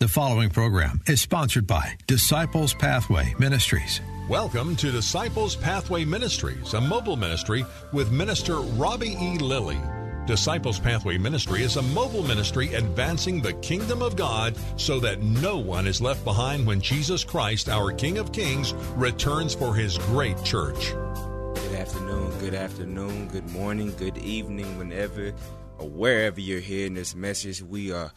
The 0.00 0.08
following 0.08 0.48
program 0.48 1.02
is 1.06 1.20
sponsored 1.20 1.66
by 1.66 1.94
Disciples 2.06 2.72
Pathway 2.72 3.34
Ministries. 3.38 4.00
Welcome 4.30 4.74
to 4.76 4.90
Disciples 4.90 5.56
Pathway 5.56 6.06
Ministries, 6.06 6.72
a 6.72 6.80
mobile 6.80 7.16
ministry 7.16 7.66
with 7.92 8.10
Minister 8.10 8.60
Robbie 8.60 9.14
E. 9.20 9.36
Lilly. 9.36 9.78
Disciples 10.26 10.78
Pathway 10.78 11.18
Ministry 11.18 11.64
is 11.64 11.76
a 11.76 11.82
mobile 11.82 12.22
ministry 12.22 12.72
advancing 12.72 13.42
the 13.42 13.52
kingdom 13.52 14.00
of 14.00 14.16
God 14.16 14.56
so 14.76 15.00
that 15.00 15.20
no 15.20 15.58
one 15.58 15.86
is 15.86 16.00
left 16.00 16.24
behind 16.24 16.66
when 16.66 16.80
Jesus 16.80 17.22
Christ, 17.22 17.68
our 17.68 17.92
King 17.92 18.16
of 18.16 18.32
Kings, 18.32 18.72
returns 18.96 19.54
for 19.54 19.74
his 19.74 19.98
great 19.98 20.42
church. 20.42 20.94
Good 21.56 21.74
afternoon, 21.74 22.38
good 22.38 22.54
afternoon, 22.54 23.28
good 23.28 23.50
morning, 23.50 23.94
good 23.98 24.16
evening, 24.16 24.78
whenever 24.78 25.34
or 25.76 25.90
wherever 25.90 26.40
you're 26.40 26.60
hearing 26.60 26.94
this 26.94 27.14
message. 27.14 27.60
We 27.60 27.92
are 27.92 28.10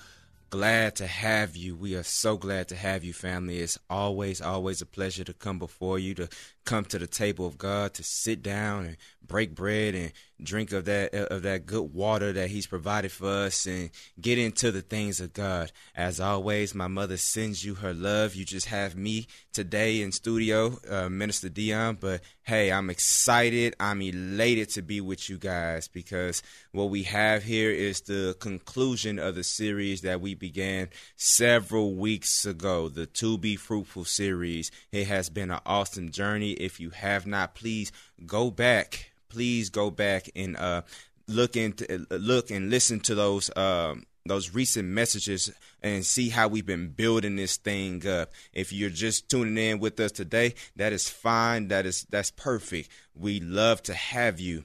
glad 0.54 0.96
to 0.96 1.08
have 1.08 1.58
you. 1.58 1.76
We 1.76 1.96
are 1.96 2.04
so 2.04 2.38
glad 2.38 2.68
to 2.68 2.76
have 2.76 3.04
you, 3.04 3.12
family. 3.12 3.58
It's 3.58 3.80
always, 3.90 4.40
always 4.40 4.84
a 4.84 4.86
pleasure 4.86 5.24
to 5.24 5.34
come 5.34 5.58
before 5.58 5.98
you, 5.98 6.14
to 6.14 6.30
come 6.64 6.86
to 6.86 7.00
the 7.00 7.08
table 7.08 7.48
of 7.48 7.58
God, 7.58 7.96
to 7.96 8.04
sit 8.04 8.44
down 8.44 8.86
and 8.86 8.98
break 9.28 9.56
bread 9.56 9.96
and 9.96 10.12
drink 10.42 10.74
of 10.74 10.86
that 10.86 11.14
of 11.14 11.44
that 11.44 11.66
good 11.66 11.94
water 11.94 12.34
that 12.34 12.50
He's 12.50 12.68
provided 12.68 13.12
for 13.12 13.28
us, 13.28 13.66
and 13.66 13.90
get 14.20 14.38
into 14.38 14.72
the 14.72 14.82
things 14.82 15.20
of 15.20 15.34
God. 15.34 15.72
As 15.96 16.20
always, 16.20 16.76
my 16.76 16.88
mother 16.88 17.18
sends 17.18 17.64
you 17.64 17.76
her 17.76 17.94
love. 17.94 18.36
You 18.36 18.46
just 18.46 18.68
have 18.68 18.96
me 18.96 19.28
today 19.54 20.02
in 20.02 20.12
studio, 20.12 20.78
uh, 20.90 21.10
Minister 21.10 21.50
Deion. 21.50 22.00
But 22.00 22.22
hey, 22.44 22.72
I'm 22.72 22.90
excited. 22.90 23.76
I'm 23.80 24.02
elated 24.02 24.70
to 24.72 24.82
be 24.82 25.02
with 25.02 25.30
you 25.30 25.38
guys 25.38 25.88
because 25.88 26.44
what 26.72 26.90
we 26.90 27.04
have 27.04 27.44
here 27.44 27.72
is 27.72 28.02
the 28.02 28.36
conclusion 28.40 29.20
of 29.20 29.36
the 29.36 29.44
series 29.44 30.02
that 30.02 30.22
we 30.22 30.36
began 30.36 30.90
several 31.16 31.96
weeks 31.96 32.46
ago, 32.46 32.90
the 32.90 33.06
To 33.06 33.38
Be 33.38 33.56
Fruitful 33.56 34.06
series. 34.06 34.72
It 34.92 35.08
has 35.08 35.30
been 35.30 35.52
an 35.52 35.60
awesome 35.66 36.10
journey. 36.10 36.52
If 36.54 36.80
you 36.80 36.90
have 36.92 37.26
not, 37.26 37.56
please 37.56 37.92
go 38.26 38.52
back. 38.52 39.12
Please 39.30 39.70
go 39.70 39.90
back 39.90 40.30
and 40.36 40.56
uh, 40.58 40.84
look 41.28 41.56
into 41.56 42.06
look 42.10 42.52
and 42.52 42.70
listen 42.70 43.00
to 43.02 43.16
those 43.16 43.56
um, 43.56 44.06
those 44.26 44.54
recent 44.54 44.88
messages 44.88 45.52
and 45.82 46.06
see 46.06 46.30
how 46.30 46.48
we've 46.48 46.66
been 46.66 46.90
building 46.90 47.36
this 47.36 47.58
thing 47.58 48.08
up. 48.08 48.32
If 48.54 48.72
you're 48.72 48.90
just 48.90 49.30
tuning 49.30 49.58
in 49.58 49.80
with 49.80 50.00
us 50.00 50.12
today, 50.12 50.56
that 50.76 50.94
is 50.94 51.10
fine. 51.10 51.68
That 51.70 51.86
is 51.86 52.06
that's 52.10 52.32
perfect. 52.32 52.90
We 53.16 53.40
love 53.40 53.84
to 53.84 53.94
have 53.94 54.40
you. 54.40 54.64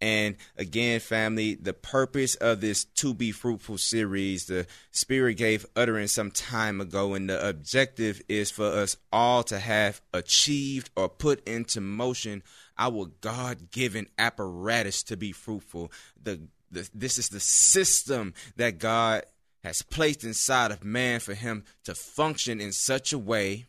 And 0.00 0.36
again, 0.58 1.00
family, 1.00 1.54
the 1.54 1.72
purpose 1.72 2.34
of 2.34 2.60
this 2.60 2.84
To 2.84 3.14
Be 3.14 3.32
Fruitful 3.32 3.78
series, 3.78 4.44
the 4.44 4.66
Spirit 4.90 5.34
gave 5.34 5.64
utterance 5.74 6.12
some 6.12 6.30
time 6.30 6.82
ago, 6.82 7.14
and 7.14 7.30
the 7.30 7.48
objective 7.48 8.20
is 8.28 8.50
for 8.50 8.66
us 8.66 8.98
all 9.10 9.42
to 9.44 9.58
have 9.58 10.02
achieved 10.12 10.90
or 10.96 11.08
put 11.08 11.46
into 11.48 11.80
motion 11.80 12.42
our 12.78 13.06
God 13.20 13.70
given 13.70 14.08
apparatus 14.18 15.02
to 15.04 15.16
be 15.16 15.32
fruitful. 15.32 15.92
The, 16.22 16.40
the, 16.70 16.88
this 16.94 17.18
is 17.18 17.28
the 17.28 17.40
system 17.40 18.34
that 18.56 18.78
God 18.78 19.24
has 19.64 19.82
placed 19.82 20.24
inside 20.24 20.70
of 20.70 20.84
man 20.84 21.20
for 21.20 21.34
him 21.34 21.64
to 21.84 21.94
function 21.94 22.60
in 22.60 22.72
such 22.72 23.12
a 23.12 23.18
way 23.18 23.66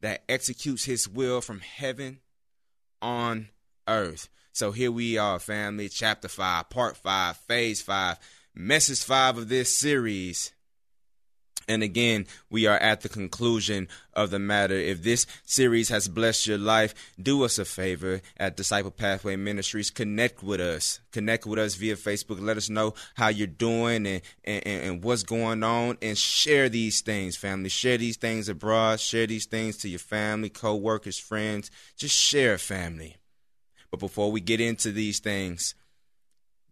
that 0.00 0.22
executes 0.28 0.84
his 0.84 1.08
will 1.08 1.40
from 1.40 1.60
heaven 1.60 2.18
on 3.00 3.48
earth. 3.86 4.28
So 4.52 4.72
here 4.72 4.90
we 4.90 5.16
are, 5.18 5.38
family, 5.38 5.88
chapter 5.88 6.28
5, 6.28 6.68
part 6.68 6.96
5, 6.96 7.36
phase 7.36 7.80
5, 7.80 8.18
message 8.54 9.04
5 9.04 9.38
of 9.38 9.48
this 9.48 9.78
series. 9.78 10.52
And 11.68 11.82
again, 11.82 12.26
we 12.48 12.66
are 12.66 12.78
at 12.78 13.02
the 13.02 13.10
conclusion 13.10 13.88
of 14.14 14.30
the 14.30 14.38
matter. 14.38 14.74
If 14.74 15.02
this 15.02 15.26
series 15.44 15.90
has 15.90 16.08
blessed 16.08 16.46
your 16.46 16.56
life, 16.56 16.94
do 17.22 17.44
us 17.44 17.58
a 17.58 17.66
favor 17.66 18.22
at 18.38 18.56
Disciple 18.56 18.90
Pathway 18.90 19.36
Ministries. 19.36 19.90
Connect 19.90 20.42
with 20.42 20.60
us. 20.60 21.00
Connect 21.12 21.44
with 21.44 21.58
us 21.58 21.74
via 21.74 21.94
Facebook. 21.94 22.40
Let 22.40 22.56
us 22.56 22.70
know 22.70 22.94
how 23.16 23.28
you're 23.28 23.46
doing 23.46 24.06
and, 24.06 24.22
and, 24.44 24.64
and 24.66 25.04
what's 25.04 25.22
going 25.22 25.62
on. 25.62 25.98
And 26.00 26.16
share 26.16 26.70
these 26.70 27.02
things, 27.02 27.36
family. 27.36 27.68
Share 27.68 27.98
these 27.98 28.16
things 28.16 28.48
abroad. 28.48 28.98
Share 28.98 29.26
these 29.26 29.44
things 29.44 29.76
to 29.78 29.90
your 29.90 29.98
family, 29.98 30.48
co 30.48 30.74
workers, 30.74 31.18
friends. 31.18 31.70
Just 31.98 32.16
share, 32.16 32.56
family. 32.56 33.16
But 33.90 34.00
before 34.00 34.32
we 34.32 34.40
get 34.40 34.60
into 34.60 34.90
these 34.90 35.18
things, 35.18 35.74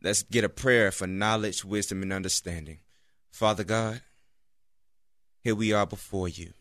let's 0.02 0.22
get 0.22 0.44
a 0.44 0.48
prayer 0.48 0.90
for 0.90 1.06
knowledge, 1.06 1.66
wisdom, 1.66 2.02
and 2.02 2.14
understanding. 2.14 2.78
Father 3.30 3.64
God, 3.64 4.00
here 5.46 5.54
we 5.54 5.72
are 5.72 5.86
before 5.86 6.28
you. 6.28 6.52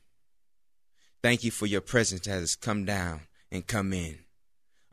Thank 1.23 1.43
you 1.43 1.49
for 1.49 1.65
your 1.65 1.81
presence 1.81 2.21
that 2.27 2.33
has 2.33 2.55
come 2.55 2.85
down 2.85 3.21
and 3.51 3.65
come 3.65 3.91
in. 3.93 4.19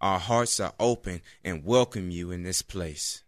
Our 0.01 0.19
hearts 0.19 0.59
are 0.61 0.73
open 0.81 1.21
and 1.45 1.63
welcome 1.63 2.11
you 2.11 2.31
in 2.31 2.43
this 2.43 2.63
place. 2.63 3.23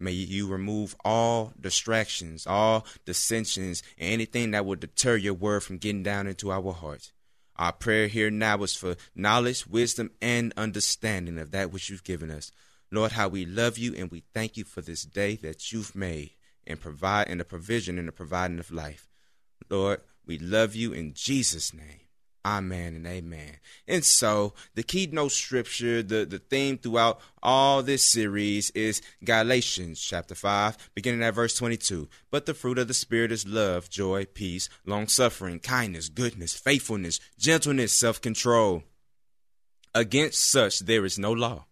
May 0.00 0.10
you 0.10 0.48
remove 0.48 0.96
all 1.04 1.52
distractions, 1.60 2.48
all 2.48 2.84
dissensions, 3.04 3.84
and 3.96 4.12
anything 4.12 4.50
that 4.50 4.66
would 4.66 4.80
deter 4.80 5.14
your 5.14 5.34
word 5.34 5.62
from 5.62 5.78
getting 5.78 6.02
down 6.02 6.26
into 6.26 6.50
our 6.50 6.72
hearts. 6.72 7.12
Our 7.54 7.70
prayer 7.70 8.08
here 8.08 8.28
now 8.28 8.60
is 8.64 8.74
for 8.74 8.96
knowledge, 9.14 9.68
wisdom, 9.68 10.10
and 10.20 10.52
understanding 10.56 11.38
of 11.38 11.52
that 11.52 11.70
which 11.70 11.90
you've 11.90 12.02
given 12.02 12.32
us. 12.32 12.50
Lord, 12.90 13.12
how 13.12 13.28
we 13.28 13.46
love 13.46 13.78
you 13.78 13.94
and 13.94 14.10
we 14.10 14.24
thank 14.34 14.56
you 14.56 14.64
for 14.64 14.80
this 14.80 15.04
day 15.04 15.36
that 15.36 15.70
you've 15.70 15.94
made 15.94 16.32
and 16.66 16.80
provide 16.80 17.28
and 17.28 17.38
the 17.38 17.44
provision 17.44 18.00
and 18.00 18.08
the 18.08 18.12
providing 18.12 18.58
of 18.58 18.72
life. 18.72 19.07
Lord, 19.68 20.00
we 20.26 20.38
love 20.38 20.74
you 20.74 20.92
in 20.92 21.14
Jesus' 21.14 21.72
name. 21.72 22.00
Amen 22.44 22.94
and 22.94 23.06
amen. 23.06 23.58
And 23.86 24.04
so 24.04 24.54
the 24.74 24.82
keynote 24.82 25.32
scripture, 25.32 26.02
the, 26.02 26.24
the 26.24 26.38
theme 26.38 26.78
throughout 26.78 27.20
all 27.42 27.82
this 27.82 28.10
series 28.10 28.70
is 28.70 29.02
Galatians 29.22 30.00
chapter 30.00 30.34
5, 30.34 30.90
beginning 30.94 31.22
at 31.22 31.34
verse 31.34 31.54
22. 31.56 32.08
But 32.30 32.46
the 32.46 32.54
fruit 32.54 32.78
of 32.78 32.88
the 32.88 32.94
Spirit 32.94 33.32
is 33.32 33.46
love, 33.46 33.90
joy, 33.90 34.24
peace, 34.24 34.68
long 34.86 35.08
suffering, 35.08 35.58
kindness, 35.58 36.08
goodness, 36.08 36.54
faithfulness, 36.54 37.20
gentleness, 37.38 37.92
self 37.92 38.20
control. 38.20 38.84
Against 39.94 40.42
such 40.50 40.78
there 40.80 41.04
is 41.04 41.18
no 41.18 41.32
law. 41.32 41.66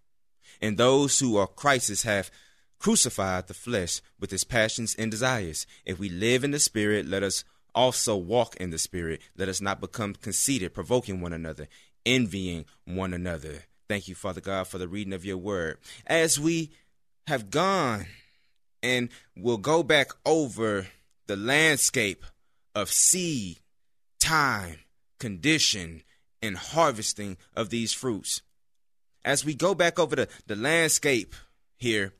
And 0.61 0.77
those 0.77 1.19
who 1.21 1.37
are 1.37 1.47
Christ's 1.47 2.03
have 2.03 2.31
crucified 2.79 3.47
the 3.47 3.55
flesh 3.55 4.01
with 4.21 4.33
its 4.33 4.45
passions 4.45 4.95
and 4.99 5.11
desires. 5.11 5.67
If 5.85 5.99
we 5.99 6.09
live 6.09 6.45
in 6.45 6.51
the 6.51 6.59
Spirit, 6.59 7.07
let 7.07 7.23
us 7.23 7.45
also 7.77 8.17
walk 8.17 8.57
in 8.57 8.71
the 8.71 8.79
Spirit. 8.79 9.21
Let 9.37 9.49
us 9.49 9.61
not 9.61 9.81
become 9.81 10.15
conceited, 10.15 10.75
provoking 10.75 11.21
one 11.21 11.35
another, 11.35 11.69
envying 12.05 12.65
one 12.87 13.13
another. 13.13 13.65
Thank 13.89 14.09
you, 14.09 14.15
Father 14.17 14.41
God, 14.41 14.67
for 14.67 14.79
the 14.79 14.89
reading 14.89 15.13
of 15.13 15.25
your 15.25 15.37
word. 15.37 15.79
As 16.07 16.41
we 16.41 16.71
have 17.29 17.51
gone 17.51 18.07
and 18.83 19.11
will 19.37 19.59
go 19.59 19.83
back 19.83 20.11
over 20.25 20.89
the 21.27 21.37
landscape 21.37 22.25
of 22.75 22.91
seed, 22.91 23.61
time, 24.19 24.79
condition, 25.21 26.03
and 26.43 26.57
harvesting 26.57 27.37
of 27.55 27.71
these 27.71 27.93
fruits. 27.93 28.43
As 29.25 29.45
we 29.45 29.55
go 29.55 29.75
back 29.75 29.99
over 29.99 30.17
the, 30.17 30.29
the 30.47 30.57
landscape 30.57 31.35
here, 31.77 32.13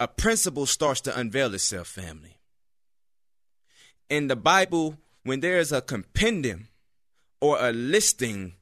a 0.00 0.08
principle 0.08 0.66
starts 0.66 1.00
to 1.02 1.18
unveil 1.18 1.54
itself, 1.54 1.88
family 1.88 2.37
in 4.10 4.28
the 4.28 4.36
Bible, 4.36 4.96
when 5.22 5.40
there 5.40 5.58
is 5.58 5.72
a 5.72 5.80
compendium 5.82 6.68
or 7.40 7.58
a 7.60 7.72
listing 7.72 8.54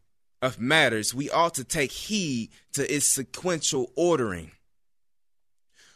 of 0.42 0.60
matters, 0.60 1.14
we 1.14 1.30
ought 1.30 1.54
to 1.54 1.64
take 1.64 1.92
heed 1.92 2.50
to 2.72 2.92
its 2.92 3.06
sequential 3.06 3.90
ordering. 3.96 4.52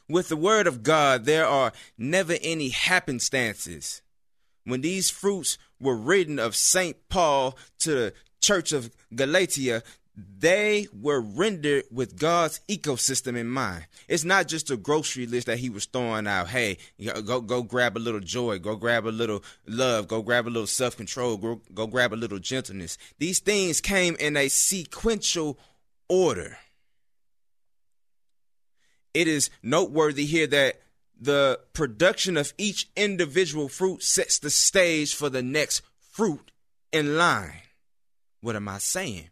With 0.08 0.28
the 0.28 0.36
Word 0.36 0.66
of 0.66 0.82
God, 0.82 1.24
there 1.24 1.46
are 1.46 1.72
never 1.96 2.36
any 2.42 2.70
happenstances. 2.70 4.02
When 4.64 4.80
these 4.80 5.10
fruits 5.10 5.56
were 5.80 5.96
written 5.96 6.38
of 6.38 6.56
St. 6.56 6.96
Paul 7.08 7.56
to 7.80 7.90
the 7.90 8.14
church 8.40 8.72
of 8.72 8.90
Galatia, 9.14 9.82
they 10.38 10.88
were 10.92 11.20
rendered 11.20 11.84
with 11.90 12.18
God's 12.18 12.60
ecosystem 12.68 13.36
in 13.36 13.48
mind. 13.48 13.86
It's 14.08 14.24
not 14.24 14.48
just 14.48 14.70
a 14.70 14.76
grocery 14.76 15.26
list 15.26 15.46
that 15.46 15.58
he 15.58 15.70
was 15.70 15.86
throwing 15.86 16.26
out. 16.26 16.48
Hey, 16.48 16.78
go 17.24 17.40
go 17.40 17.62
grab 17.62 17.96
a 17.96 17.98
little 17.98 18.20
joy, 18.20 18.58
go 18.58 18.76
grab 18.76 19.06
a 19.06 19.08
little 19.08 19.42
love, 19.66 20.08
go 20.08 20.22
grab 20.22 20.46
a 20.46 20.50
little 20.50 20.66
self 20.66 20.96
control, 20.96 21.36
go, 21.36 21.60
go 21.74 21.86
grab 21.86 22.12
a 22.12 22.16
little 22.16 22.38
gentleness. 22.38 22.98
These 23.18 23.40
things 23.40 23.80
came 23.80 24.16
in 24.18 24.36
a 24.36 24.48
sequential 24.48 25.58
order. 26.08 26.58
It 29.12 29.26
is 29.26 29.50
noteworthy 29.62 30.26
here 30.26 30.46
that 30.46 30.80
the 31.20 31.60
production 31.72 32.36
of 32.36 32.52
each 32.56 32.88
individual 32.96 33.68
fruit 33.68 34.02
sets 34.02 34.38
the 34.38 34.50
stage 34.50 35.14
for 35.14 35.28
the 35.28 35.42
next 35.42 35.82
fruit 36.12 36.50
in 36.92 37.16
line. 37.16 37.62
What 38.40 38.56
am 38.56 38.68
I 38.68 38.78
saying? 38.78 39.29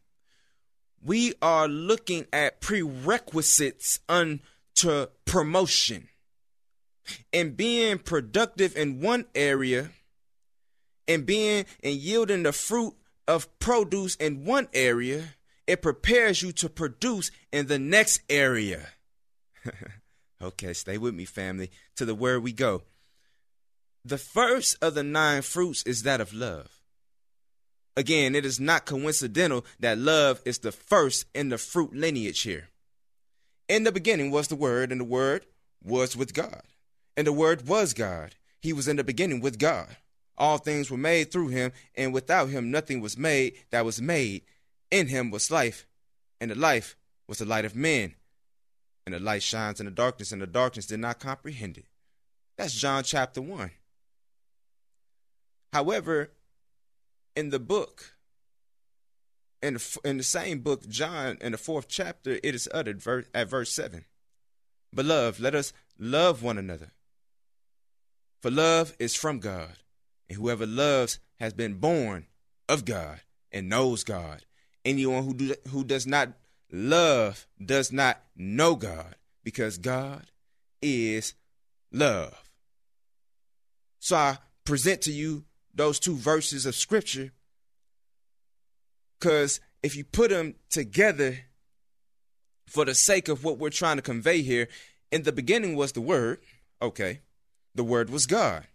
We 1.03 1.35
are 1.41 1.69
looking 1.69 2.27
at 2.33 2.61
prerequisites 2.61 4.00
unto 4.09 5.06
promotion. 5.25 6.09
And 7.33 7.56
being 7.56 7.99
productive 7.99 8.77
in 8.77 9.00
one 9.00 9.25
area 9.35 9.91
and 11.06 11.25
being 11.25 11.65
and 11.83 11.95
yielding 11.95 12.43
the 12.43 12.53
fruit 12.53 12.95
of 13.27 13.59
produce 13.59 14.15
in 14.17 14.45
one 14.45 14.69
area, 14.75 15.35
it 15.67 15.83
prepares 15.83 16.43
you 16.43 16.53
to 16.53 16.69
produce 16.69 17.31
in 17.53 17.67
the 17.67 17.79
next 17.79 18.21
area. 18.29 18.89
okay, 20.43 20.73
stay 20.73 20.99
with 20.99 21.15
me, 21.15 21.25
family, 21.25 21.71
to 21.97 22.05
the 22.05 22.15
where 22.15 22.41
we 22.41 22.53
go. 22.53 22.83
The 24.05 24.19
first 24.19 24.77
of 24.83 24.94
the 24.94 25.03
nine 25.03 25.43
fruits 25.43 25.83
is 25.83 26.03
that 26.03 26.21
of 26.21 26.33
love. 26.33 26.78
Again, 27.99 28.37
it 28.37 28.47
is 28.47 28.61
not 28.61 28.87
coincidental 28.87 29.67
that 29.81 29.99
love 29.99 30.41
is 30.45 30.61
the 30.61 30.71
first 30.71 31.27
in 31.35 31.49
the 31.49 31.59
fruit 31.59 31.93
lineage 31.93 32.43
here. 32.43 32.69
In 33.69 33.83
the 33.83 33.91
beginning 33.91 34.31
was 34.31 34.47
the 34.47 34.55
Word, 34.55 34.93
and 34.93 35.00
the 35.00 35.05
Word 35.05 35.47
was 35.83 36.17
with 36.17 36.33
God. 36.33 36.62
And 37.17 37.27
the 37.27 37.33
Word 37.33 37.67
was 37.67 37.95
God. 37.95 38.37
He 38.61 38.73
was 38.73 38.87
in 38.87 38.95
the 38.95 39.03
beginning 39.03 39.41
with 39.41 39.59
God. 39.59 39.97
All 40.37 40.59
things 40.59 40.93
were 40.93 40.97
made 40.97 41.33
through 41.33 41.49
him, 41.49 41.73
and 41.97 42.15
without 42.15 42.50
him 42.50 42.71
nothing 42.71 43.00
was 43.00 43.19
made 43.19 43.55
that 43.71 43.85
was 43.85 44.01
made. 44.01 44.43
In 44.93 45.09
him 45.09 45.33
was 45.33 45.51
life, 45.51 45.85
and 46.41 46.53
the 46.53 46.55
life 46.55 46.97
was 47.27 47.39
the 47.39 47.47
light 47.47 47.65
of 47.65 47.75
men. 47.75 48.15
And 49.06 49.15
the 49.17 49.19
light 49.19 49.43
shines 49.43 49.81
in 49.81 49.87
the 49.87 49.91
darkness, 49.91 50.31
and 50.31 50.41
the 50.41 50.47
darkness 50.47 50.87
did 50.87 51.01
not 51.01 51.19
comprehend 51.19 51.77
it. 51.77 51.87
That's 52.56 52.75
John 52.75 53.03
chapter 53.03 53.43
1. 53.43 53.73
However, 55.73 56.31
in 57.38 57.50
the 57.50 57.61
book, 57.61 58.17
in 59.62 59.75
the, 59.75 59.99
in 60.05 60.17
the 60.17 60.25
same 60.25 60.58
book, 60.58 60.88
John, 60.88 61.38
in 61.40 61.52
the 61.52 61.58
fourth 61.58 61.87
chapter, 61.87 62.40
it 62.43 62.52
is 62.52 62.69
uttered 62.75 63.00
at 63.32 63.49
verse 63.49 63.70
7. 63.73 64.05
Beloved, 64.93 65.38
let 65.38 65.55
us 65.55 65.73
love 66.00 66.43
one 66.43 66.58
another. 66.58 66.90
For 68.43 68.50
love 68.50 68.93
is 68.99 69.14
from 69.14 69.38
God, 69.38 69.76
and 70.29 70.37
whoever 70.37 70.67
loves 70.67 71.20
has 71.38 71.55
been 71.55 71.75
born 71.75 72.26
of 72.69 72.85
God 72.85 73.20
and 73.52 73.69
knows 73.69 74.02
God. 74.02 74.44
Anyone 74.84 75.23
who, 75.23 75.34
do, 75.34 75.55
who 75.69 75.84
does 75.84 76.08
not 76.08 76.31
love 76.73 77.46
does 77.64 77.93
not 77.93 78.20
know 78.34 78.75
God, 78.75 79.14
because 79.44 79.79
God 79.79 80.26
is 80.82 81.34
love. 81.93 82.50
So 84.00 84.17
I 84.17 84.38
present 84.64 85.02
to 85.02 85.12
you 85.12 85.44
those 85.75 85.99
two 85.99 86.17
verses 86.17 86.67
of 86.67 86.75
scripture 86.75 87.32
because 89.19 89.61
if 89.82 89.97
you 89.97 90.05
put 90.05 90.31
them 90.31 90.55
together 90.70 91.38
for 92.67 92.85
the 92.85 92.94
sake 92.94 93.29
of 93.29 93.44
what 93.44 93.59
we're 93.59 93.70
trying 93.70 93.97
to 93.97 94.03
convey 94.03 94.43
here, 94.43 94.69
in 95.11 95.23
the 95.23 95.32
beginning 95.32 95.75
was 95.75 95.93
the 95.93 96.00
Word. 96.00 96.41
Okay. 96.81 97.20
The 97.75 97.85
Word 97.85 98.11
was 98.11 98.26
God. 98.26 98.67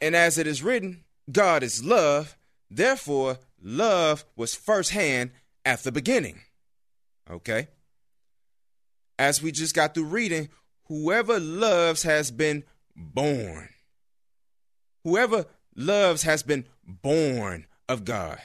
And 0.00 0.14
as 0.16 0.38
it 0.38 0.46
is 0.46 0.62
written, 0.62 1.04
God 1.30 1.62
is 1.62 1.84
love. 1.84 2.36
Therefore, 2.70 3.38
love 3.62 4.24
was 4.36 4.54
firsthand 4.54 5.30
at 5.64 5.80
the 5.80 5.92
beginning. 5.92 6.40
Okay. 7.30 7.68
As 9.18 9.42
we 9.42 9.52
just 9.52 9.74
got 9.74 9.94
through 9.94 10.04
reading, 10.04 10.48
whoever 10.84 11.40
loves 11.40 12.02
has 12.02 12.30
been 12.30 12.64
born. 12.94 13.68
Whoever 15.06 15.46
loves 15.76 16.24
has 16.24 16.42
been 16.42 16.64
born 16.84 17.66
of 17.88 18.04
God. 18.04 18.40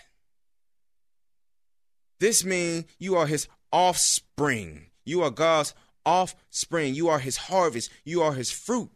This 2.20 2.46
means 2.46 2.86
you 3.00 3.16
are 3.16 3.26
his 3.26 3.48
offspring. 3.74 4.92
You 5.04 5.24
are 5.24 5.32
God's 5.32 5.74
offspring. 6.06 6.94
You 6.94 7.10
are 7.10 7.18
his 7.18 7.36
harvest. 7.38 7.90
You 8.06 8.22
are 8.22 8.34
his 8.34 8.52
fruit. 8.52 8.92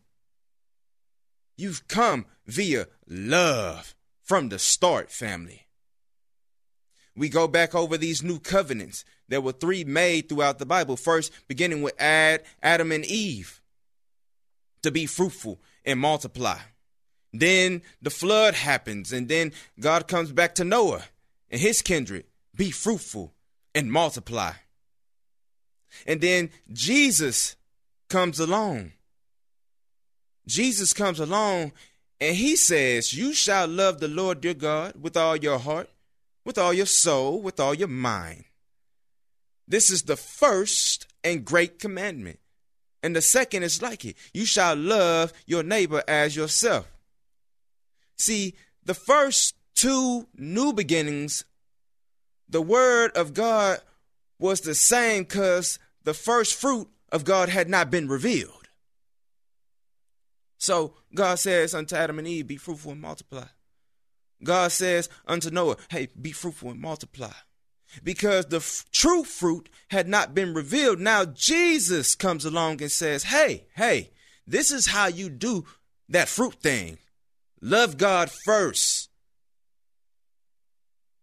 You've 1.58 1.88
come 1.88 2.28
via 2.46 2.86
love 3.08 3.96
from 4.22 4.50
the 4.50 4.60
start, 4.60 5.10
family. 5.10 5.66
We 7.16 7.30
go 7.30 7.48
back 7.48 7.74
over 7.74 7.98
these 7.98 8.22
new 8.22 8.38
covenants. 8.38 9.06
There 9.28 9.42
were 9.42 9.54
three 9.54 9.84
made 9.84 10.30
throughout 10.30 10.60
the 10.60 10.68
Bible. 10.68 10.98
First, 10.98 11.32
beginning 11.48 11.82
with 11.82 12.00
Ad, 12.00 12.44
Adam 12.62 12.92
and 12.92 13.06
Eve, 13.06 13.60
to 14.84 14.92
be 14.92 15.08
fruitful 15.08 15.60
and 15.84 16.00
multiply. 16.00 16.60
Then 17.40 17.82
the 18.02 18.10
flood 18.10 18.54
happens, 18.54 19.12
and 19.12 19.28
then 19.28 19.52
God 19.80 20.08
comes 20.08 20.32
back 20.32 20.56
to 20.56 20.64
Noah 20.64 21.04
and 21.50 21.62
his 21.62 21.82
kindred 21.82 22.26
be 22.56 22.72
fruitful 22.72 23.34
and 23.74 23.92
multiply. 23.92 24.54
And 26.06 26.22
then 26.22 26.50
Jesus 26.72 27.56
comes 28.10 28.40
along. 28.40 28.92
Jesus 30.48 30.94
comes 30.94 31.20
along 31.20 31.72
and 32.20 32.36
he 32.36 32.56
says, 32.56 33.14
You 33.14 33.34
shall 33.34 33.68
love 33.68 34.00
the 34.00 34.08
Lord 34.08 34.44
your 34.44 34.54
God 34.54 34.94
with 35.02 35.18
all 35.18 35.36
your 35.36 35.60
heart, 35.60 35.90
with 36.44 36.58
all 36.58 36.74
your 36.74 36.86
soul, 36.86 37.42
with 37.42 37.60
all 37.60 37.74
your 37.74 37.88
mind. 37.88 38.46
This 39.68 39.90
is 39.90 40.04
the 40.04 40.18
first 40.18 41.08
and 41.24 41.46
great 41.46 41.80
commandment. 41.80 42.40
And 43.02 43.16
the 43.16 43.22
second 43.22 43.64
is 43.64 43.82
like 43.82 44.04
it 44.06 44.18
you 44.34 44.46
shall 44.46 44.76
love 44.76 45.32
your 45.46 45.64
neighbor 45.64 46.04
as 46.08 46.36
yourself. 46.36 46.95
See, 48.26 48.56
the 48.84 48.96
first 48.96 49.54
two 49.76 50.28
new 50.36 50.74
beginnings, 50.74 51.46
the 52.50 52.60
word 52.60 53.16
of 53.16 53.36
God 53.36 53.82
was 54.40 54.62
the 54.62 54.74
same 54.74 55.26
because 55.26 55.78
the 56.06 56.16
first 56.16 56.56
fruit 56.56 56.88
of 57.12 57.24
God 57.24 57.50
had 57.50 57.70
not 57.70 57.92
been 57.92 58.08
revealed. 58.08 58.68
So 60.58 60.96
God 61.14 61.38
says 61.38 61.76
unto 61.76 61.96
Adam 61.96 62.18
and 62.18 62.28
Eve, 62.28 62.48
Be 62.48 62.58
fruitful 62.58 62.94
and 62.94 63.02
multiply. 63.02 63.46
God 64.44 64.72
says 64.72 65.08
unto 65.28 65.52
Noah, 65.52 65.78
Hey, 65.92 66.08
be 66.20 66.32
fruitful 66.32 66.72
and 66.72 66.82
multiply. 66.82 67.34
Because 68.04 68.48
the 68.48 68.58
f- 68.58 68.86
true 68.92 69.24
fruit 69.24 69.70
had 69.92 70.08
not 70.08 70.34
been 70.34 70.56
revealed. 70.56 71.00
Now 71.00 71.26
Jesus 71.26 72.16
comes 72.16 72.44
along 72.44 72.82
and 72.82 72.92
says, 72.92 73.26
Hey, 73.26 73.68
hey, 73.76 74.10
this 74.48 74.72
is 74.72 74.88
how 74.88 75.06
you 75.06 75.30
do 75.30 75.66
that 76.10 76.28
fruit 76.28 76.56
thing. 76.56 76.98
Love 77.62 77.98
God 77.98 78.30
first. 78.46 79.10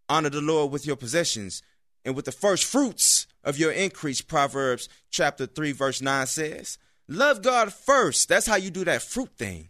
Honor 0.08 0.30
the 0.30 0.40
Lord 0.40 0.72
with 0.72 0.86
your 0.86 0.96
possessions 0.96 1.62
and 2.04 2.14
with 2.14 2.24
the 2.24 2.32
first 2.32 2.64
fruits 2.64 3.26
of 3.44 3.58
your 3.58 3.72
increase, 3.72 4.20
Proverbs 4.20 4.88
chapter 5.10 5.46
3, 5.46 5.72
verse 5.72 6.00
9 6.00 6.26
says. 6.26 6.78
Love 7.08 7.42
God 7.42 7.72
first. 7.72 8.28
That's 8.28 8.46
how 8.46 8.56
you 8.56 8.70
do 8.70 8.84
that 8.84 9.02
fruit 9.02 9.30
thing. 9.36 9.68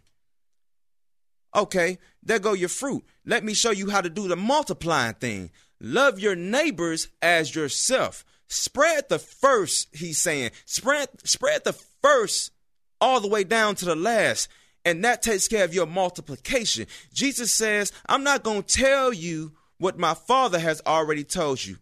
Okay, 1.55 1.99
there 2.23 2.39
go 2.39 2.53
your 2.53 2.69
fruit. 2.69 3.03
Let 3.25 3.43
me 3.43 3.53
show 3.53 3.71
you 3.71 3.89
how 3.89 4.01
to 4.01 4.09
do 4.09 4.27
the 4.27 4.35
multiplying 4.35 5.15
thing. 5.15 5.51
Love 5.79 6.19
your 6.19 6.35
neighbors 6.35 7.09
as 7.21 7.53
yourself. 7.53 8.25
Spread 8.47 9.09
the 9.09 9.19
first, 9.19 9.89
he's 9.95 10.19
saying. 10.19 10.51
Spread 10.65 11.09
spread 11.23 11.63
the 11.63 11.73
first 12.01 12.51
all 12.99 13.19
the 13.19 13.27
way 13.27 13.43
down 13.43 13.75
to 13.75 13.85
the 13.85 13.95
last 13.95 14.47
and 14.85 15.03
that 15.03 15.21
takes 15.21 15.47
care 15.47 15.63
of 15.63 15.73
your 15.73 15.85
multiplication. 15.85 16.87
Jesus 17.13 17.51
says, 17.51 17.91
I'm 18.07 18.23
not 18.23 18.43
going 18.43 18.63
to 18.63 18.77
tell 18.77 19.13
you 19.13 19.53
what 19.77 19.97
my 19.97 20.13
Father 20.13 20.59
has 20.59 20.81
already 20.85 21.23
told 21.23 21.63
you. 21.65 21.77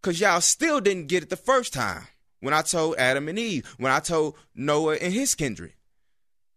Because 0.00 0.20
y'all 0.20 0.40
still 0.40 0.80
didn't 0.80 1.08
get 1.08 1.22
it 1.22 1.30
the 1.30 1.36
first 1.36 1.72
time 1.72 2.06
when 2.40 2.52
I 2.52 2.62
told 2.62 2.96
Adam 2.96 3.28
and 3.28 3.38
Eve, 3.38 3.74
when 3.78 3.90
I 3.90 4.00
told 4.00 4.36
Noah 4.54 4.96
and 4.96 5.12
his 5.12 5.34
kindred. 5.34 5.72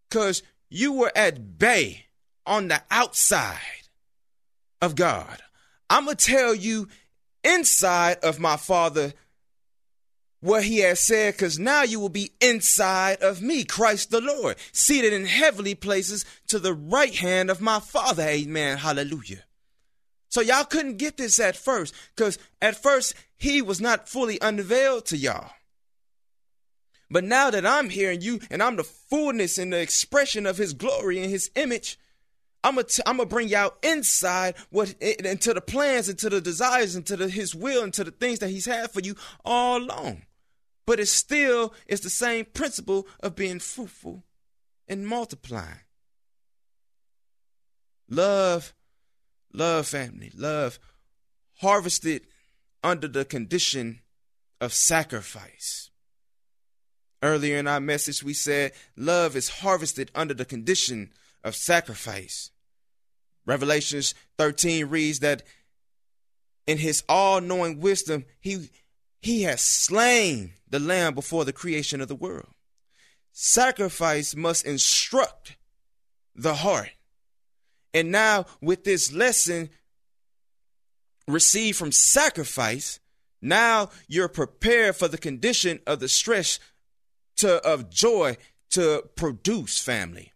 Because 0.08 0.42
you 0.68 0.92
were 0.92 1.12
at 1.16 1.58
bay 1.58 2.06
on 2.46 2.68
the 2.68 2.82
outside 2.90 3.58
of 4.82 4.94
God. 4.94 5.38
I'm 5.88 6.04
going 6.04 6.16
to 6.16 6.24
tell 6.24 6.54
you 6.54 6.88
inside 7.42 8.18
of 8.22 8.38
my 8.38 8.56
Father 8.56 9.14
what 10.40 10.64
he 10.64 10.78
has 10.78 11.00
said, 11.00 11.34
because 11.34 11.58
now 11.58 11.82
you 11.82 11.98
will 11.98 12.08
be 12.08 12.32
inside 12.40 13.22
of 13.22 13.42
me, 13.42 13.64
Christ 13.64 14.10
the 14.10 14.20
Lord, 14.20 14.56
seated 14.72 15.12
in 15.12 15.26
heavenly 15.26 15.74
places 15.74 16.24
to 16.46 16.58
the 16.58 16.74
right 16.74 17.14
hand 17.14 17.50
of 17.50 17.60
my 17.60 17.80
Father. 17.80 18.22
Amen. 18.22 18.78
Hallelujah. 18.78 19.44
So 20.28 20.40
y'all 20.40 20.64
couldn't 20.64 20.98
get 20.98 21.16
this 21.16 21.40
at 21.40 21.56
first 21.56 21.94
because 22.14 22.38
at 22.60 22.80
first 22.80 23.14
he 23.36 23.62
was 23.62 23.80
not 23.80 24.08
fully 24.08 24.38
unveiled 24.40 25.06
to 25.06 25.16
y'all. 25.16 25.50
But 27.10 27.24
now 27.24 27.50
that 27.50 27.64
I'm 27.64 27.88
and 27.88 28.22
you 28.22 28.40
and 28.50 28.62
I'm 28.62 28.76
the 28.76 28.84
fullness 28.84 29.56
and 29.56 29.72
the 29.72 29.80
expression 29.80 30.44
of 30.44 30.58
his 30.58 30.74
glory 30.74 31.18
and 31.22 31.30
his 31.30 31.50
image, 31.56 31.98
I'm 32.62 32.74
gonna 32.74 32.86
t- 32.86 33.02
I'm 33.06 33.16
bring 33.28 33.48
y'all 33.48 33.74
inside 33.82 34.56
what 34.68 34.92
into 35.00 35.54
the 35.54 35.62
plans, 35.62 36.10
into 36.10 36.28
the 36.28 36.40
desires, 36.40 36.96
into 36.96 37.16
the, 37.16 37.28
his 37.28 37.54
will, 37.54 37.84
into 37.84 38.04
the 38.04 38.10
things 38.10 38.40
that 38.40 38.50
he's 38.50 38.66
had 38.66 38.90
for 38.90 39.00
you 39.00 39.14
all 39.44 39.78
along. 39.78 40.22
But 40.88 41.00
it 41.00 41.08
still 41.08 41.74
is 41.86 42.00
the 42.00 42.08
same 42.08 42.46
principle 42.46 43.06
of 43.20 43.36
being 43.36 43.58
fruitful 43.58 44.22
and 44.88 45.06
multiplying. 45.06 45.82
Love, 48.08 48.72
love 49.52 49.86
family, 49.86 50.32
love 50.34 50.78
harvested 51.58 52.22
under 52.82 53.06
the 53.06 53.26
condition 53.26 54.00
of 54.62 54.72
sacrifice. 54.72 55.90
Earlier 57.22 57.58
in 57.58 57.68
our 57.68 57.80
message, 57.80 58.22
we 58.22 58.32
said 58.32 58.72
love 58.96 59.36
is 59.36 59.50
harvested 59.60 60.10
under 60.14 60.32
the 60.32 60.46
condition 60.46 61.12
of 61.44 61.54
sacrifice. 61.54 62.50
Revelations 63.44 64.14
13 64.38 64.86
reads 64.86 65.18
that 65.18 65.42
in 66.66 66.78
his 66.78 67.04
all 67.10 67.42
knowing 67.42 67.78
wisdom, 67.78 68.24
he, 68.40 68.70
he 69.20 69.42
has 69.42 69.60
slain 69.60 70.52
the 70.68 70.78
lamb 70.78 71.14
before 71.14 71.44
the 71.44 71.52
creation 71.52 72.00
of 72.00 72.08
the 72.08 72.14
world. 72.14 72.54
Sacrifice 73.32 74.34
must 74.34 74.64
instruct 74.66 75.56
the 76.34 76.54
heart. 76.54 76.90
And 77.94 78.10
now, 78.10 78.46
with 78.60 78.84
this 78.84 79.12
lesson 79.12 79.70
received 81.26 81.78
from 81.78 81.92
sacrifice, 81.92 83.00
now 83.40 83.90
you're 84.08 84.28
prepared 84.28 84.96
for 84.96 85.08
the 85.08 85.18
condition 85.18 85.80
of 85.86 86.00
the 86.00 86.08
stress 86.08 86.58
to, 87.36 87.64
of 87.64 87.90
joy 87.90 88.36
to 88.70 89.08
produce 89.14 89.80
family. 89.80 90.32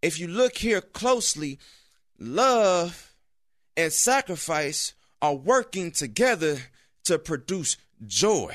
If 0.00 0.18
you 0.18 0.28
look 0.28 0.58
here 0.58 0.80
closely, 0.80 1.58
love 2.18 3.14
and 3.76 3.92
sacrifice 3.92 4.94
are 5.20 5.34
working 5.34 5.90
together 5.90 6.58
to 7.04 7.18
produce 7.18 7.76
joy. 8.06 8.54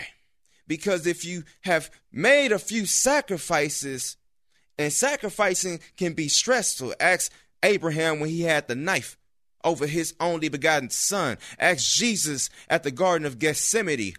Because 0.67 1.07
if 1.07 1.23
you 1.23 1.43
have 1.61 1.89
made 2.11 2.51
a 2.51 2.59
few 2.59 2.85
sacrifices, 2.85 4.17
and 4.77 4.93
sacrificing 4.93 5.79
can 5.95 6.13
be 6.13 6.27
stressful. 6.27 6.93
Ask 6.99 7.31
Abraham 7.63 8.19
when 8.19 8.29
he 8.29 8.41
had 8.41 8.67
the 8.67 8.75
knife 8.75 9.17
over 9.63 9.87
his 9.87 10.13
only 10.19 10.49
begotten 10.49 10.89
son. 10.89 11.37
Ask 11.57 11.95
Jesus 11.95 12.49
at 12.69 12.83
the 12.83 12.91
Garden 12.91 13.25
of 13.25 13.39
Gethsemane. 13.39 14.13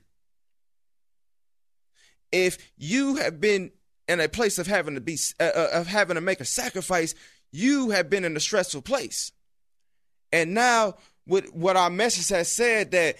If 2.33 2.59
you 2.77 3.17
have 3.17 3.41
been 3.41 3.71
in 4.09 4.21
a 4.21 4.29
place 4.29 4.59
of 4.59 4.67
having 4.67 4.95
to 4.95 5.01
be 5.01 5.19
uh, 5.39 5.45
uh, 5.45 5.69
of 5.75 5.87
having 5.87 6.17
to 6.17 6.21
make 6.21 6.41
a 6.41 6.45
sacrifice, 6.45 7.15
you 7.53 7.91
have 7.91 8.11
been 8.11 8.25
in 8.25 8.37
a 8.37 8.41
stressful 8.41 8.83
place. 8.83 9.33
And 10.33 10.53
now, 10.53 10.97
with 11.27 11.55
what 11.55 11.77
our 11.77 11.89
message 11.89 12.29
has 12.29 12.51
said, 12.51 12.91
that 12.91 13.17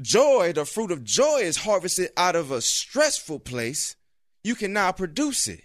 joy, 0.00 0.52
the 0.52 0.64
fruit 0.64 0.90
of 0.90 1.04
joy, 1.04 1.40
is 1.40 1.58
harvested 1.58 2.10
out 2.16 2.36
of 2.36 2.50
a 2.50 2.60
stressful 2.60 3.40
place, 3.40 3.96
you 4.44 4.54
can 4.54 4.72
now 4.72 4.92
produce 4.92 5.48
it. 5.48 5.62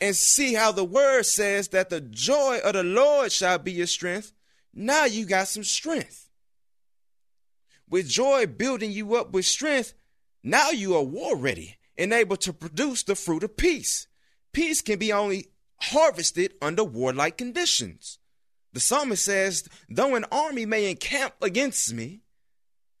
And 0.00 0.16
see 0.16 0.54
how 0.54 0.72
the 0.72 0.84
word 0.84 1.24
says 1.24 1.68
that 1.68 1.90
the 1.90 2.00
joy 2.00 2.58
of 2.64 2.72
the 2.72 2.82
Lord 2.82 3.30
shall 3.30 3.58
be 3.58 3.72
your 3.72 3.86
strength. 3.86 4.32
Now 4.74 5.04
you 5.04 5.26
got 5.26 5.48
some 5.48 5.62
strength. 5.62 6.28
With 7.88 8.08
joy 8.08 8.46
building 8.46 8.90
you 8.90 9.14
up 9.14 9.32
with 9.32 9.44
strength, 9.44 9.94
now 10.42 10.70
you 10.70 10.96
are 10.96 11.02
war 11.02 11.36
ready 11.36 11.76
and 11.96 12.12
able 12.12 12.36
to 12.38 12.52
produce 12.52 13.02
the 13.04 13.14
fruit 13.14 13.44
of 13.44 13.56
peace. 13.56 14.08
Peace 14.52 14.80
can 14.80 14.98
be 14.98 15.12
only 15.12 15.48
harvested 15.80 16.54
under 16.60 16.84
warlike 16.84 17.36
conditions. 17.36 18.18
The 18.72 18.80
psalmist 18.80 19.24
says, 19.24 19.68
Though 19.88 20.14
an 20.14 20.24
army 20.32 20.66
may 20.66 20.90
encamp 20.90 21.34
against 21.42 21.92
me, 21.92 22.22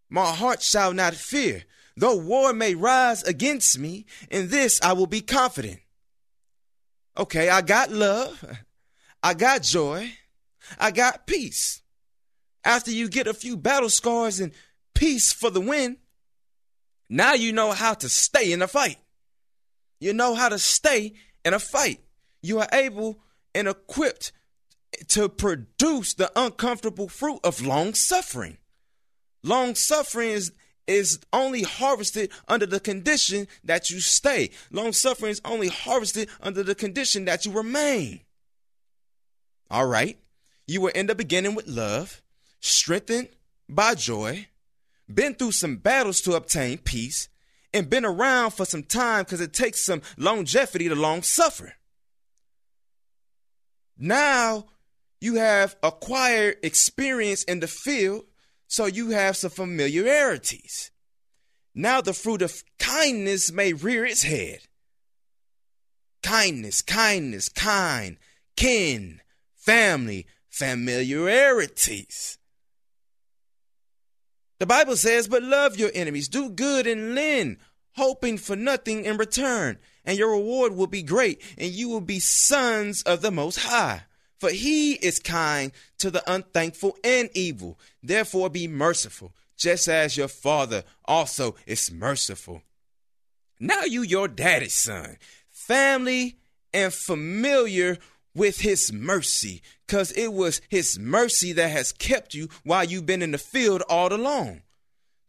my 0.08 0.26
heart 0.26 0.62
shall 0.62 0.92
not 0.92 1.14
fear. 1.14 1.64
Though 1.96 2.16
war 2.16 2.52
may 2.52 2.74
rise 2.74 3.22
against 3.22 3.78
me, 3.78 4.06
in 4.30 4.48
this 4.48 4.80
I 4.82 4.92
will 4.92 5.06
be 5.06 5.20
confident. 5.20 5.80
Okay, 7.16 7.48
I 7.48 7.60
got 7.60 7.90
love, 7.90 8.44
I 9.22 9.34
got 9.34 9.62
joy, 9.62 10.12
I 10.78 10.90
got 10.90 11.26
peace. 11.26 11.82
After 12.64 12.90
you 12.90 13.08
get 13.08 13.26
a 13.26 13.34
few 13.34 13.56
battle 13.56 13.90
scars 13.90 14.40
and 14.40 14.52
peace 14.94 15.32
for 15.32 15.50
the 15.50 15.60
win, 15.60 15.98
now 17.10 17.34
you 17.34 17.52
know 17.52 17.72
how 17.72 17.94
to 17.94 18.08
stay 18.08 18.52
in 18.52 18.62
a 18.62 18.68
fight. 18.68 18.96
You 20.00 20.14
know 20.14 20.34
how 20.34 20.48
to 20.48 20.58
stay 20.58 21.12
in 21.44 21.54
a 21.54 21.58
fight 21.58 22.00
you 22.42 22.58
are 22.58 22.68
able 22.72 23.20
and 23.54 23.68
equipped 23.68 24.32
to 25.08 25.28
produce 25.28 26.14
the 26.14 26.30
uncomfortable 26.36 27.08
fruit 27.08 27.40
of 27.44 27.64
long 27.64 27.94
suffering. 27.94 28.58
Long 29.42 29.74
suffering 29.74 30.30
is, 30.30 30.52
is 30.86 31.20
only 31.32 31.62
harvested 31.62 32.30
under 32.48 32.66
the 32.66 32.80
condition 32.80 33.48
that 33.64 33.90
you 33.90 34.00
stay. 34.00 34.50
Long 34.70 34.92
suffering 34.92 35.32
is 35.32 35.40
only 35.44 35.68
harvested 35.68 36.28
under 36.40 36.62
the 36.62 36.74
condition 36.74 37.24
that 37.24 37.44
you 37.44 37.52
remain. 37.52 38.20
All 39.70 39.86
right. 39.86 40.18
You 40.66 40.80
will 40.80 40.92
end 40.94 41.10
up 41.10 41.16
beginning 41.16 41.54
with 41.54 41.66
love, 41.66 42.22
strengthened 42.60 43.28
by 43.68 43.94
joy, 43.94 44.48
been 45.12 45.34
through 45.34 45.52
some 45.52 45.76
battles 45.76 46.20
to 46.22 46.34
obtain 46.34 46.78
peace, 46.78 47.28
and 47.74 47.90
been 47.90 48.04
around 48.04 48.50
for 48.52 48.64
some 48.64 48.82
time 48.82 49.24
because 49.24 49.40
it 49.40 49.52
takes 49.52 49.84
some 49.84 50.02
longevity 50.16 50.88
to 50.88 50.94
long 50.94 51.22
suffer. 51.22 51.74
Now 53.98 54.66
you 55.22 55.36
have 55.36 55.76
acquired 55.82 56.56
experience 56.62 57.44
in 57.44 57.60
the 57.60 57.68
field, 57.68 58.24
so 58.66 58.86
you 58.86 59.10
have 59.10 59.36
some 59.36 59.50
familiarities. 59.50 60.90
Now 61.74 62.00
the 62.00 62.12
fruit 62.12 62.42
of 62.42 62.64
kindness 62.78 63.52
may 63.52 63.72
rear 63.72 64.04
its 64.04 64.24
head. 64.24 64.60
Kindness, 66.22 66.82
kindness, 66.82 67.48
kind, 67.48 68.16
kin, 68.56 69.20
family, 69.54 70.26
familiarities. 70.50 72.38
The 74.58 74.66
Bible 74.66 74.96
says, 74.96 75.28
But 75.28 75.42
love 75.42 75.78
your 75.78 75.90
enemies, 75.94 76.28
do 76.28 76.50
good 76.50 76.86
and 76.86 77.14
lend, 77.14 77.58
hoping 77.96 78.38
for 78.38 78.56
nothing 78.56 79.04
in 79.04 79.16
return 79.16 79.78
and 80.04 80.18
your 80.18 80.32
reward 80.32 80.74
will 80.74 80.86
be 80.86 81.02
great, 81.02 81.40
and 81.56 81.70
you 81.70 81.88
will 81.88 82.00
be 82.00 82.18
sons 82.18 83.02
of 83.02 83.22
the 83.22 83.30
Most 83.30 83.60
High. 83.60 84.02
For 84.42 84.50
he 84.50 84.94
is 84.94 85.20
kind 85.20 85.70
to 85.98 86.10
the 86.10 86.28
unthankful 86.28 86.96
and 87.04 87.30
evil. 87.32 87.78
Therefore, 88.02 88.50
be 88.50 88.66
merciful, 88.66 89.32
just 89.56 89.86
as 89.86 90.16
your 90.16 90.26
Father 90.26 90.82
also 91.04 91.54
is 91.64 91.92
merciful. 91.92 92.64
Now, 93.60 93.82
you, 93.82 94.02
your 94.02 94.26
daddy's 94.26 94.74
son, 94.74 95.18
family 95.48 96.38
and 96.74 96.92
familiar 96.92 97.98
with 98.34 98.62
his 98.62 98.92
mercy, 98.92 99.62
because 99.86 100.10
it 100.10 100.32
was 100.32 100.60
his 100.68 100.98
mercy 100.98 101.52
that 101.52 101.70
has 101.70 101.92
kept 101.92 102.34
you 102.34 102.48
while 102.64 102.82
you've 102.82 103.06
been 103.06 103.22
in 103.22 103.30
the 103.30 103.38
field 103.38 103.84
all 103.88 104.12
along. 104.12 104.62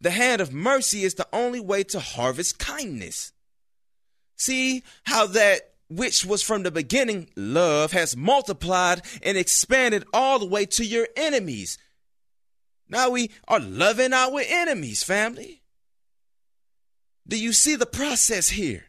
The 0.00 0.10
hand 0.10 0.42
of 0.42 0.52
mercy 0.52 1.04
is 1.04 1.14
the 1.14 1.28
only 1.32 1.60
way 1.60 1.84
to 1.84 2.00
harvest 2.00 2.58
kindness. 2.58 3.30
See 4.34 4.82
how 5.04 5.28
that 5.28 5.73
which 5.88 6.24
was 6.24 6.42
from 6.42 6.62
the 6.62 6.70
beginning, 6.70 7.28
love, 7.36 7.92
has 7.92 8.16
multiplied 8.16 9.02
and 9.22 9.36
expanded 9.36 10.04
all 10.12 10.38
the 10.38 10.46
way 10.46 10.66
to 10.66 10.84
your 10.84 11.08
enemies. 11.16 11.78
Now 12.88 13.10
we 13.10 13.30
are 13.48 13.60
loving 13.60 14.12
our 14.12 14.40
enemies, 14.46 15.02
family. 15.02 15.62
Do 17.26 17.38
you 17.38 17.52
see 17.52 17.76
the 17.76 17.86
process 17.86 18.50
here? 18.50 18.84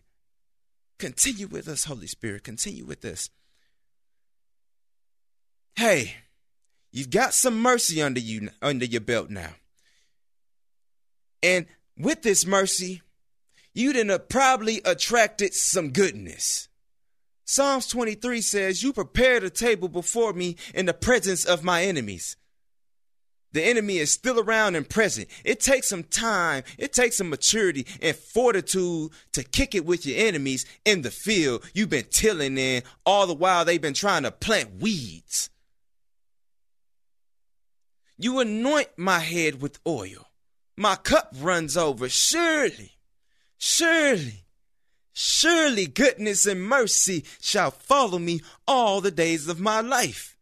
Continue 0.98 1.48
with 1.48 1.68
us, 1.68 1.86
Holy 1.86 2.08
Spirit. 2.08 2.44
Continue 2.44 2.86
with 2.86 3.04
us. 3.06 3.30
Hey, 5.76 6.16
you've 6.92 7.10
got 7.10 7.34
some 7.34 7.62
mercy 7.62 8.02
under 8.02 8.20
you 8.20 8.50
under 8.62 8.86
your 8.86 9.02
belt 9.02 9.30
now. 9.30 9.56
And 11.44 11.66
with 11.98 12.22
this 12.24 12.46
mercy, 12.46 13.02
you'd 13.74 13.96
have 13.96 14.30
probably 14.30 14.82
attracted 14.86 15.54
some 15.54 15.92
goodness. 15.92 16.70
Psalms 17.46 17.88
23 17.88 18.42
says, 18.42 18.82
You 18.82 18.92
prepared 18.92 19.44
a 19.44 19.52
table 19.52 19.88
before 19.88 20.34
me 20.34 20.58
in 20.74 20.88
the 20.88 20.94
presence 20.94 21.46
of 21.46 21.64
my 21.64 21.84
enemies. 21.84 22.36
The 23.54 23.64
enemy 23.64 24.00
is 24.00 24.12
still 24.12 24.40
around 24.40 24.76
and 24.76 24.90
present. 24.90 25.30
It 25.46 25.62
takes 25.62 25.88
some 25.88 26.04
time, 26.04 26.64
it 26.78 26.92
takes 26.92 27.18
some 27.18 27.30
maturity 27.30 27.86
and 28.02 28.14
fortitude 28.16 29.12
to 29.32 29.44
kick 29.44 29.74
it 29.76 29.86
with 29.86 30.06
your 30.06 30.28
enemies 30.28 30.66
in 30.84 31.04
the 31.04 31.12
field 31.12 31.64
you've 31.74 31.90
been 31.90 32.08
tilling 32.10 32.58
in 32.58 32.84
all 33.06 33.28
the 33.28 33.34
while 33.34 33.64
they've 33.64 33.82
been 33.82 33.94
trying 33.94 34.24
to 34.24 34.32
plant 34.32 34.82
weeds. 34.82 35.50
You 38.18 38.40
anoint 38.40 38.90
my 38.98 39.20
head 39.20 39.62
with 39.62 39.80
oil. 39.88 40.28
My 40.76 40.96
cup 40.96 41.34
runs 41.40 41.78
over. 41.78 42.10
Surely, 42.10 42.98
surely, 43.58 44.45
surely 45.16 45.88
goodness 45.88 46.46
and 46.46 46.62
mercy 46.62 47.24
shall 47.42 47.72
follow 47.72 48.20
me 48.20 48.42
all 48.68 49.02
the 49.02 49.12
days 49.12 49.48
of 49.48 49.60
my 49.60 49.80
life. 49.80 50.36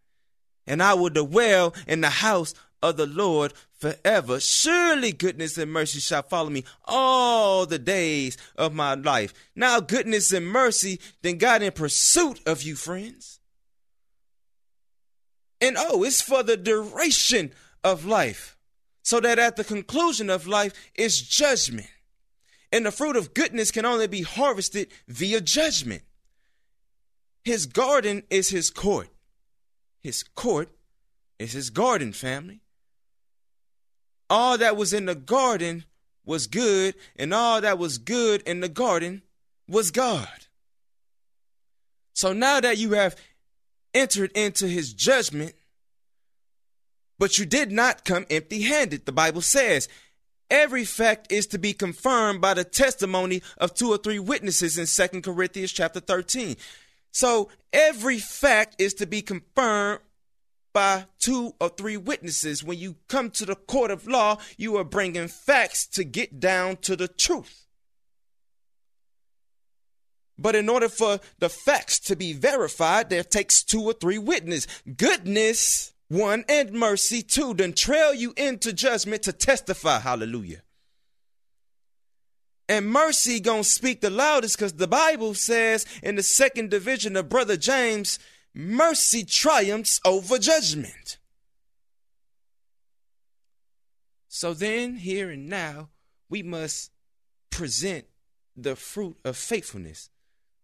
And 0.66 0.82
I 0.82 0.96
will 0.96 1.10
dwell 1.10 1.74
in 1.88 2.02
the 2.02 2.10
house 2.10 2.54
of 2.82 2.98
the 2.98 3.06
Lord 3.06 3.54
forever. 3.72 4.40
Surely 4.40 5.12
goodness 5.12 5.58
and 5.58 5.72
mercy 5.72 6.00
shall 6.00 6.24
follow 6.24 6.50
me 6.50 6.64
all 6.86 7.66
the 7.66 7.80
days 7.80 8.36
of 8.56 8.74
my 8.74 8.96
life. 8.96 9.34
Now, 9.56 9.80
goodness 9.80 10.34
and 10.34 10.48
mercy 10.48 11.00
then 11.22 11.38
got 11.38 11.62
in 11.62 11.72
pursuit 11.72 12.42
of 12.46 12.64
you, 12.64 12.76
friends. 12.76 13.40
And 15.62 15.78
oh, 15.78 16.04
it's 16.04 16.22
for 16.22 16.44
the 16.44 16.58
duration 16.58 17.54
of 17.84 18.06
life, 18.06 18.58
so 19.02 19.20
that 19.20 19.40
at 19.40 19.56
the 19.56 19.64
conclusion 19.64 20.30
of 20.30 20.48
life 20.48 20.74
is 20.96 21.22
judgment. 21.22 21.88
And 22.74 22.86
the 22.86 22.92
fruit 22.92 23.16
of 23.16 23.34
goodness 23.34 23.72
can 23.72 23.86
only 23.86 24.08
be 24.08 24.24
harvested 24.24 24.90
via 25.08 25.40
judgment. 25.40 26.02
His 27.46 27.66
garden 27.66 28.24
is 28.30 28.50
his 28.50 28.70
court. 28.70 29.08
His 30.02 30.24
court 30.24 30.70
is 31.40 31.54
his 31.54 31.70
garden, 31.70 32.12
family 32.12 32.64
all 34.34 34.58
that 34.58 34.76
was 34.76 34.94
in 34.94 35.06
the 35.06 35.14
garden 35.14 35.86
was 36.26 36.48
good, 36.48 36.96
and 37.16 37.36
all 37.36 37.62
that 37.62 37.78
was 37.78 38.00
good 38.00 38.42
in 38.44 38.62
the 38.62 38.68
garden 38.68 39.22
was 39.68 39.92
God. 39.92 40.48
So 42.14 42.34
now 42.34 42.60
that 42.60 42.80
you 42.80 42.94
have 42.94 43.16
entered 43.94 44.32
into 44.32 44.68
his 44.68 44.92
judgment, 44.92 45.54
but 47.20 47.38
you 47.38 47.46
did 47.46 47.72
not 47.72 48.06
come 48.06 48.26
empty 48.32 48.64
handed, 48.64 49.06
the 49.06 49.12
Bible 49.12 49.42
says. 49.42 49.88
Every 50.54 50.86
fact 50.86 51.32
is 51.32 51.48
to 51.48 51.58
be 51.58 51.74
confirmed 51.74 52.40
by 52.40 52.54
the 52.54 52.64
testimony 52.64 53.42
of 53.58 53.74
two 53.74 53.90
or 53.90 53.98
three 53.98 54.20
witnesses 54.20 54.78
in 54.78 54.86
Second 54.86 55.24
Corinthians 55.24 55.72
chapter 55.72 56.00
13. 56.00 56.58
So 57.12 57.50
every 57.74 58.20
fact 58.20 58.76
is 58.78 58.94
to 58.96 59.08
be 59.08 59.24
confirmed 59.24 60.02
by 60.72 61.06
two 61.18 61.56
or 61.60 61.70
three 61.70 61.98
witnesses. 61.98 62.64
When 62.64 62.78
you 62.78 62.98
come 63.08 63.32
to 63.32 63.48
the 63.48 63.56
court 63.56 63.90
of 63.90 64.06
law, 64.06 64.38
you 64.56 64.78
are 64.78 64.84
bringing 64.84 65.28
facts 65.28 65.88
to 65.88 66.04
get 66.04 66.40
down 66.40 66.78
to 66.82 66.96
the 66.96 67.08
truth. 67.08 67.66
But 70.38 70.56
in 70.56 70.70
order 70.70 70.88
for 70.88 71.20
the 71.40 71.50
facts 71.50 71.98
to 72.02 72.16
be 72.16 72.32
verified, 72.34 73.10
there 73.10 73.24
takes 73.24 73.64
two 73.64 73.82
or 73.82 73.94
three 73.94 74.20
witnesses. 74.20 74.68
Goodness, 74.98 75.93
one, 76.14 76.46
and 76.48 76.72
mercy, 76.72 77.22
two, 77.22 77.54
then 77.54 77.74
trail 77.74 78.14
you 78.14 78.34
into 78.38 78.72
judgment 78.72 79.24
to 79.24 79.34
testify. 79.34 80.00
Hallelujah. 80.00 80.62
And 82.70 82.88
mercy 82.88 83.40
gonna 83.40 83.64
speak 83.64 84.02
the 84.02 84.10
loudest 84.10 84.58
because 84.58 84.74
the 84.74 84.88
Bible 84.88 85.34
says 85.34 85.86
in 86.02 86.16
the 86.16 86.24
second 86.24 86.70
division 86.72 87.16
of 87.16 87.30
Brother 87.30 87.58
James, 87.58 88.20
mercy 88.54 89.26
triumphs 89.26 90.00
over 90.06 90.38
judgment. 90.38 91.18
So 94.28 94.54
then, 94.54 94.96
here 94.96 95.30
and 95.30 95.48
now, 95.48 95.90
we 96.30 96.42
must 96.42 96.92
present 97.50 98.06
the 98.56 98.76
fruit 98.76 99.18
of 99.24 99.38
faithfulness 99.38 100.10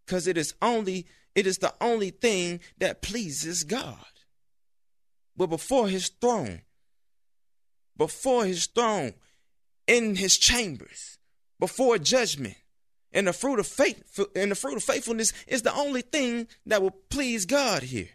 because 0.06 0.28
it 0.28 0.38
is 0.38 0.54
only 0.62 1.06
it 1.36 1.46
is 1.46 1.60
the 1.60 1.74
only 1.80 2.10
thing 2.10 2.60
that 2.80 3.02
pleases 3.02 3.64
God. 3.64 4.06
But 5.40 5.48
before 5.48 5.88
his 5.88 6.10
throne, 6.10 6.64
before 7.96 8.44
his 8.44 8.66
throne, 8.66 9.14
in 9.88 10.18
his 10.18 10.38
chambers, 10.38 11.18
before 11.62 11.98
judgment, 11.98 12.58
and 13.14 13.26
the 13.26 13.32
fruit 13.32 13.58
of 13.58 13.66
faith 13.66 14.20
and 14.36 14.52
the 14.52 14.56
fruit 14.56 14.76
of 14.76 14.84
faithfulness 14.84 15.32
is 15.48 15.62
the 15.62 15.74
only 15.74 16.02
thing 16.02 16.48
that 16.66 16.82
will 16.82 16.92
please 17.10 17.46
God 17.46 17.84
here. 17.84 18.10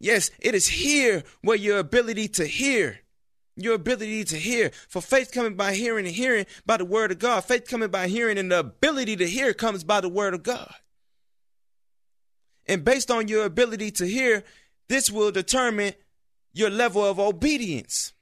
Yes, 0.00 0.30
it 0.38 0.54
is 0.54 0.68
here 0.68 1.24
where 1.40 1.56
your 1.56 1.78
ability 1.78 2.28
to 2.28 2.46
hear, 2.46 3.00
your 3.56 3.74
ability 3.74 4.24
to 4.24 4.36
hear, 4.36 4.70
for 4.86 5.00
faith 5.00 5.32
coming 5.32 5.56
by 5.56 5.72
hearing 5.72 6.06
and 6.06 6.14
hearing 6.14 6.44
by 6.66 6.76
the 6.76 6.84
word 6.84 7.10
of 7.10 7.18
God. 7.18 7.42
Faith 7.44 7.66
coming 7.66 7.88
by 7.88 8.06
hearing 8.06 8.36
and 8.36 8.52
the 8.52 8.58
ability 8.58 9.16
to 9.16 9.26
hear 9.26 9.54
comes 9.54 9.82
by 9.82 10.02
the 10.02 10.10
word 10.10 10.34
of 10.34 10.42
God. 10.42 10.74
And 12.66 12.84
based 12.84 13.10
on 13.10 13.28
your 13.28 13.46
ability 13.46 13.92
to 13.92 14.06
hear, 14.06 14.44
this 14.90 15.10
will 15.10 15.32
determine 15.32 15.94
your 16.52 16.70
level 16.70 17.04
of 17.04 17.18
obedience. 17.18 18.12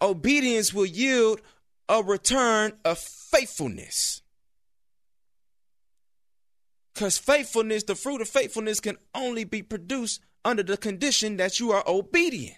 Obedience 0.00 0.72
will 0.72 0.86
yield 0.86 1.40
a 1.88 2.02
return 2.02 2.72
of 2.84 2.98
faithfulness. 2.98 4.22
Because 6.94 7.18
faithfulness, 7.18 7.84
the 7.84 7.94
fruit 7.94 8.20
of 8.20 8.28
faithfulness, 8.28 8.80
can 8.80 8.96
only 9.14 9.44
be 9.44 9.62
produced 9.62 10.20
under 10.44 10.62
the 10.62 10.76
condition 10.76 11.36
that 11.36 11.60
you 11.60 11.70
are 11.72 11.84
obedient. 11.86 12.56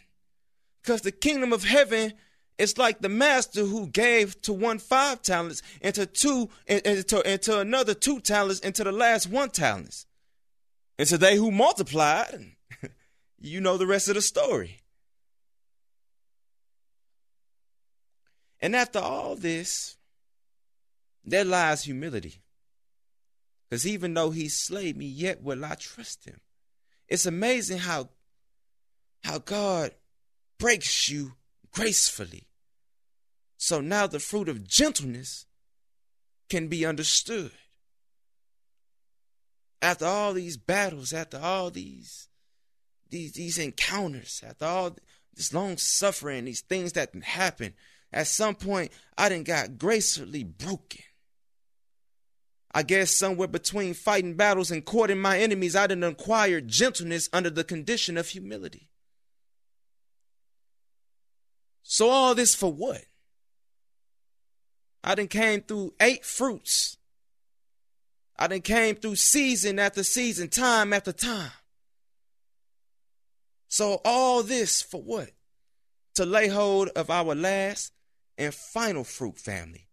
Because 0.83 1.03
the 1.03 1.13
kingdom 1.13 1.53
of 1.53 1.65
heaven 1.65 2.15
is 2.57 2.79
like 2.79 3.01
the 3.01 3.09
master 3.09 3.65
who 3.65 3.87
gave 3.87 4.41
to 4.43 4.53
one 4.53 4.79
five 4.79 5.23
talents, 5.23 5.63
and 5.83 5.95
to 5.95 6.07
two, 6.07 6.49
and, 6.67 6.83
and, 6.87 7.07
to, 7.09 7.27
and 7.27 7.41
to 7.43 7.59
another 7.59 7.95
two 7.95 8.21
talents, 8.21 8.61
and 8.61 8.75
to 8.75 8.85
the 8.85 8.93
last 8.93 9.29
one 9.29 9.51
talents. 9.51 10.07
And 10.99 11.09
to 11.09 11.19
they 11.19 11.37
who 11.37 11.51
multiplied, 11.51 12.53
you 13.39 13.61
know 13.61 13.77
the 13.77 13.87
rest 13.87 14.09
of 14.09 14.15
the 14.15 14.23
story. 14.23 14.80
And 18.61 18.77
after 18.77 18.99
all 18.99 19.37
this, 19.37 19.97
there 21.25 21.45
lies 21.45 21.85
humility. 21.85 22.43
Because 23.69 23.87
even 23.87 24.15
though 24.15 24.31
he 24.31 24.49
slayed 24.49 24.97
me, 24.97 25.07
yet 25.07 25.43
will 25.43 25.65
I 25.65 25.77
trust 25.77 26.25
him. 26.25 26.41
It's 27.09 27.27
amazing 27.27 27.79
how, 27.79 28.09
how 29.23 29.39
God 29.39 29.93
breaks 30.59 31.09
you 31.09 31.35
gracefully. 31.73 32.49
So 33.57 33.81
now 33.81 34.07
the 34.07 34.21
fruit 34.21 34.49
of 34.49 34.67
gentleness 34.67 35.47
can 36.49 36.69
be 36.69 36.85
understood. 36.85 37.53
After 39.83 40.05
all 40.05 40.35
these 40.35 40.57
battles, 40.57 41.13
after 41.13 41.39
all 41.39 41.71
these 41.71 42.29
these 43.09 43.33
these 43.33 43.59
encounters, 43.59 44.43
after 44.47 44.65
all 44.65 44.97
this 45.35 45.53
long 45.53 45.79
suffering, 45.79 46.45
these 46.45 46.61
things 46.61 46.93
that 46.93 47.15
happen, 47.23 47.75
at 48.13 48.27
some 48.27 48.55
point 48.55 48.93
I 49.17 49.29
didn't 49.29 49.47
got 49.47 49.79
gracefully 49.79 50.45
broken. 50.45 51.03
I 52.73 52.83
guess 52.85 53.11
somewhere 53.11 53.49
between 53.49 53.95
fighting 53.95 54.35
battles 54.35 54.71
and 54.71 54.85
courting 54.85 55.21
my 55.21 55.39
enemies, 55.39 55.75
I 55.75 55.89
didn't 55.89 56.05
acquire 56.05 56.61
gentleness 56.61 57.29
under 57.33 57.51
the 57.51 57.65
condition 57.65 58.17
of 58.17 58.29
humility. 58.29 58.89
So 61.83 62.09
all 62.09 62.35
this 62.37 62.55
for 62.55 62.73
what? 62.73 63.03
I 65.03 65.17
done 65.17 65.27
came 65.27 65.63
through 65.63 65.95
eight 66.01 66.25
fruits. 66.25 66.97
I 68.39 68.47
done 68.47 68.61
came 68.61 68.95
through 68.95 69.17
season 69.17 69.81
after 69.81 70.05
season, 70.05 70.49
time 70.49 70.93
after 70.93 71.13
time. 71.13 71.51
So 73.69 74.01
all 74.05 74.45
this 74.45 74.81
for 74.83 75.03
what? 75.03 75.31
To 76.15 76.25
lay 76.25 76.49
hold 76.49 76.91
of 76.91 77.11
our 77.11 77.35
last 77.35 77.93
and 78.41 78.55
final 78.55 79.05
fruit 79.05 79.39
family, 79.39 79.87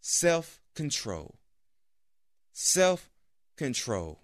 self-control 0.00 1.38
self 2.54 3.10
control. 3.56 4.20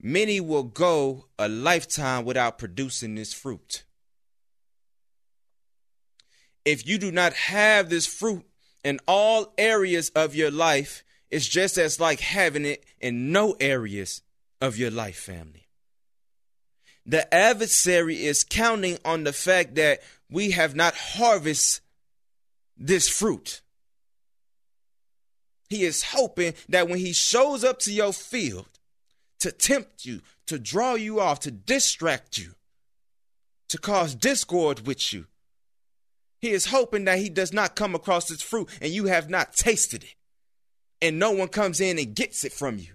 Many 0.00 0.40
will 0.40 0.62
go 0.62 1.26
a 1.38 1.48
lifetime 1.48 2.24
without 2.24 2.58
producing 2.58 3.14
this 3.14 3.32
fruit. 3.32 3.84
If 6.64 6.86
you 6.86 6.98
do 6.98 7.12
not 7.12 7.32
have 7.34 7.88
this 7.88 8.06
fruit 8.06 8.44
in 8.84 8.98
all 9.06 9.52
areas 9.58 10.10
of 10.10 10.34
your 10.34 10.50
life, 10.50 11.04
it's 11.30 11.46
just 11.46 11.78
as 11.78 12.00
like 12.00 12.20
having 12.20 12.64
it 12.64 12.84
in 13.00 13.32
no 13.32 13.56
areas 13.60 14.22
of 14.60 14.76
your 14.76 14.90
life, 14.90 15.18
family. 15.18 15.68
The 17.04 17.32
adversary 17.32 18.24
is 18.24 18.44
counting 18.44 18.98
on 19.04 19.24
the 19.24 19.32
fact 19.32 19.76
that 19.76 20.00
we 20.30 20.50
have 20.52 20.74
not 20.74 20.94
harvested 20.94 21.85
this 22.76 23.08
fruit. 23.08 23.62
He 25.68 25.84
is 25.84 26.02
hoping 26.04 26.54
that 26.68 26.88
when 26.88 26.98
he 26.98 27.12
shows 27.12 27.64
up 27.64 27.78
to 27.80 27.92
your 27.92 28.12
field 28.12 28.68
to 29.40 29.50
tempt 29.50 30.04
you, 30.04 30.22
to 30.46 30.58
draw 30.58 30.94
you 30.94 31.20
off, 31.20 31.40
to 31.40 31.50
distract 31.50 32.38
you, 32.38 32.54
to 33.68 33.78
cause 33.78 34.14
discord 34.14 34.86
with 34.86 35.12
you, 35.12 35.26
he 36.38 36.50
is 36.50 36.66
hoping 36.66 37.04
that 37.06 37.18
he 37.18 37.28
does 37.28 37.52
not 37.52 37.74
come 37.74 37.94
across 37.94 38.28
this 38.28 38.42
fruit 38.42 38.68
and 38.80 38.92
you 38.92 39.06
have 39.06 39.28
not 39.28 39.54
tasted 39.54 40.04
it. 40.04 40.14
And 41.02 41.18
no 41.18 41.32
one 41.32 41.48
comes 41.48 41.80
in 41.80 41.98
and 41.98 42.14
gets 42.14 42.44
it 42.44 42.52
from 42.52 42.78
you. 42.78 42.94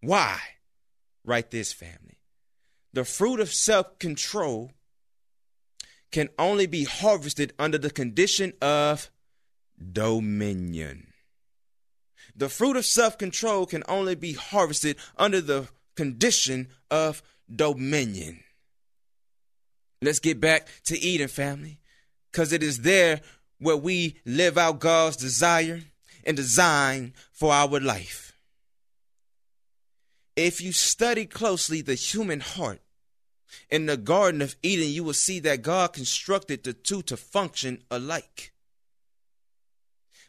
Why? 0.00 0.38
Write 1.24 1.50
this, 1.50 1.72
family. 1.72 2.18
The 2.92 3.04
fruit 3.04 3.40
of 3.40 3.52
self 3.52 3.98
control 3.98 4.72
can 6.10 6.28
only 6.38 6.66
be 6.66 6.84
harvested 6.84 7.52
under 7.58 7.78
the 7.78 7.90
condition 7.90 8.52
of 8.60 9.10
dominion. 9.92 11.08
The 12.36 12.48
fruit 12.48 12.76
of 12.76 12.84
self 12.84 13.18
control 13.18 13.66
can 13.66 13.82
only 13.88 14.14
be 14.14 14.32
harvested 14.32 14.96
under 15.16 15.40
the 15.40 15.68
condition 15.96 16.68
of 16.90 17.22
dominion. 17.54 18.40
Let's 20.02 20.18
get 20.18 20.40
back 20.40 20.68
to 20.84 20.98
Eden, 20.98 21.28
family, 21.28 21.78
because 22.30 22.52
it 22.52 22.62
is 22.62 22.80
there 22.80 23.20
where 23.58 23.76
we 23.76 24.16
live 24.24 24.56
out 24.56 24.80
God's 24.80 25.16
desire 25.16 25.82
and 26.24 26.36
design 26.36 27.12
for 27.32 27.52
our 27.52 27.78
life. 27.80 28.36
If 30.36 30.62
you 30.62 30.72
study 30.72 31.26
closely 31.26 31.82
the 31.82 31.94
human 31.94 32.40
heart 32.40 32.80
in 33.68 33.86
the 33.86 33.98
Garden 33.98 34.40
of 34.40 34.56
Eden, 34.62 34.88
you 34.88 35.04
will 35.04 35.12
see 35.12 35.40
that 35.40 35.62
God 35.62 35.92
constructed 35.92 36.64
the 36.64 36.72
two 36.72 37.02
to 37.02 37.16
function 37.16 37.82
alike. 37.90 38.52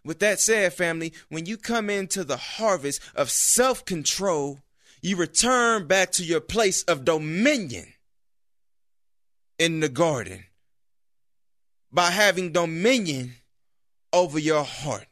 With 0.03 0.19
that 0.19 0.39
said, 0.39 0.73
family, 0.73 1.13
when 1.29 1.45
you 1.45 1.57
come 1.57 1.89
into 1.89 2.23
the 2.23 2.37
harvest 2.37 3.01
of 3.15 3.29
self 3.29 3.85
control, 3.85 4.59
you 5.01 5.15
return 5.15 5.87
back 5.87 6.11
to 6.13 6.23
your 6.23 6.41
place 6.41 6.83
of 6.83 7.05
dominion 7.05 7.93
in 9.59 9.79
the 9.79 9.89
garden 9.89 10.45
by 11.91 12.09
having 12.09 12.51
dominion 12.51 13.33
over 14.13 14.39
your 14.39 14.63
heart. 14.63 15.07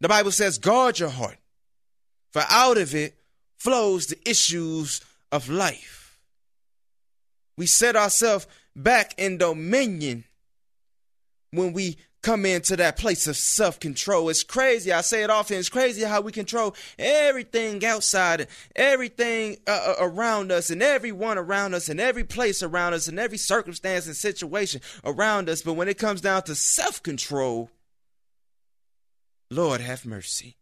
The 0.00 0.08
Bible 0.08 0.32
says, 0.32 0.58
guard 0.58 0.98
your 0.98 1.10
heart, 1.10 1.38
for 2.30 2.42
out 2.48 2.78
of 2.78 2.94
it 2.94 3.14
flows 3.56 4.06
the 4.06 4.28
issues 4.28 5.00
of 5.30 5.48
life. 5.48 6.18
We 7.56 7.66
set 7.66 7.96
ourselves 7.96 8.46
back 8.74 9.14
in 9.18 9.38
dominion 9.38 10.24
when 11.50 11.72
we 11.72 11.96
come 12.24 12.46
into 12.46 12.76
that 12.76 12.96
place 12.96 13.26
of 13.26 13.36
self 13.36 13.78
control. 13.78 14.28
It's 14.30 14.42
crazy. 14.42 14.92
I 14.92 15.02
say 15.02 15.22
it 15.22 15.30
often. 15.30 15.58
It's 15.58 15.68
crazy 15.68 16.02
how 16.02 16.22
we 16.22 16.32
control 16.32 16.74
everything 16.98 17.84
outside, 17.84 18.48
everything 18.74 19.58
uh, 19.66 19.70
uh, 19.70 19.94
around 20.00 20.50
us, 20.50 20.70
and 20.70 20.82
everyone 20.82 21.38
around 21.38 21.74
us, 21.74 21.88
and 21.88 22.00
every 22.00 22.24
place 22.24 22.62
around 22.62 22.94
us, 22.94 23.06
and 23.06 23.20
every 23.20 23.38
circumstance 23.38 24.06
and 24.06 24.16
situation 24.16 24.80
around 25.04 25.48
us. 25.48 25.62
But 25.62 25.74
when 25.74 25.88
it 25.88 25.98
comes 25.98 26.22
down 26.22 26.42
to 26.44 26.54
self 26.54 27.02
control, 27.02 27.70
Lord 29.50 29.80
have 29.82 30.06
mercy. 30.06 30.56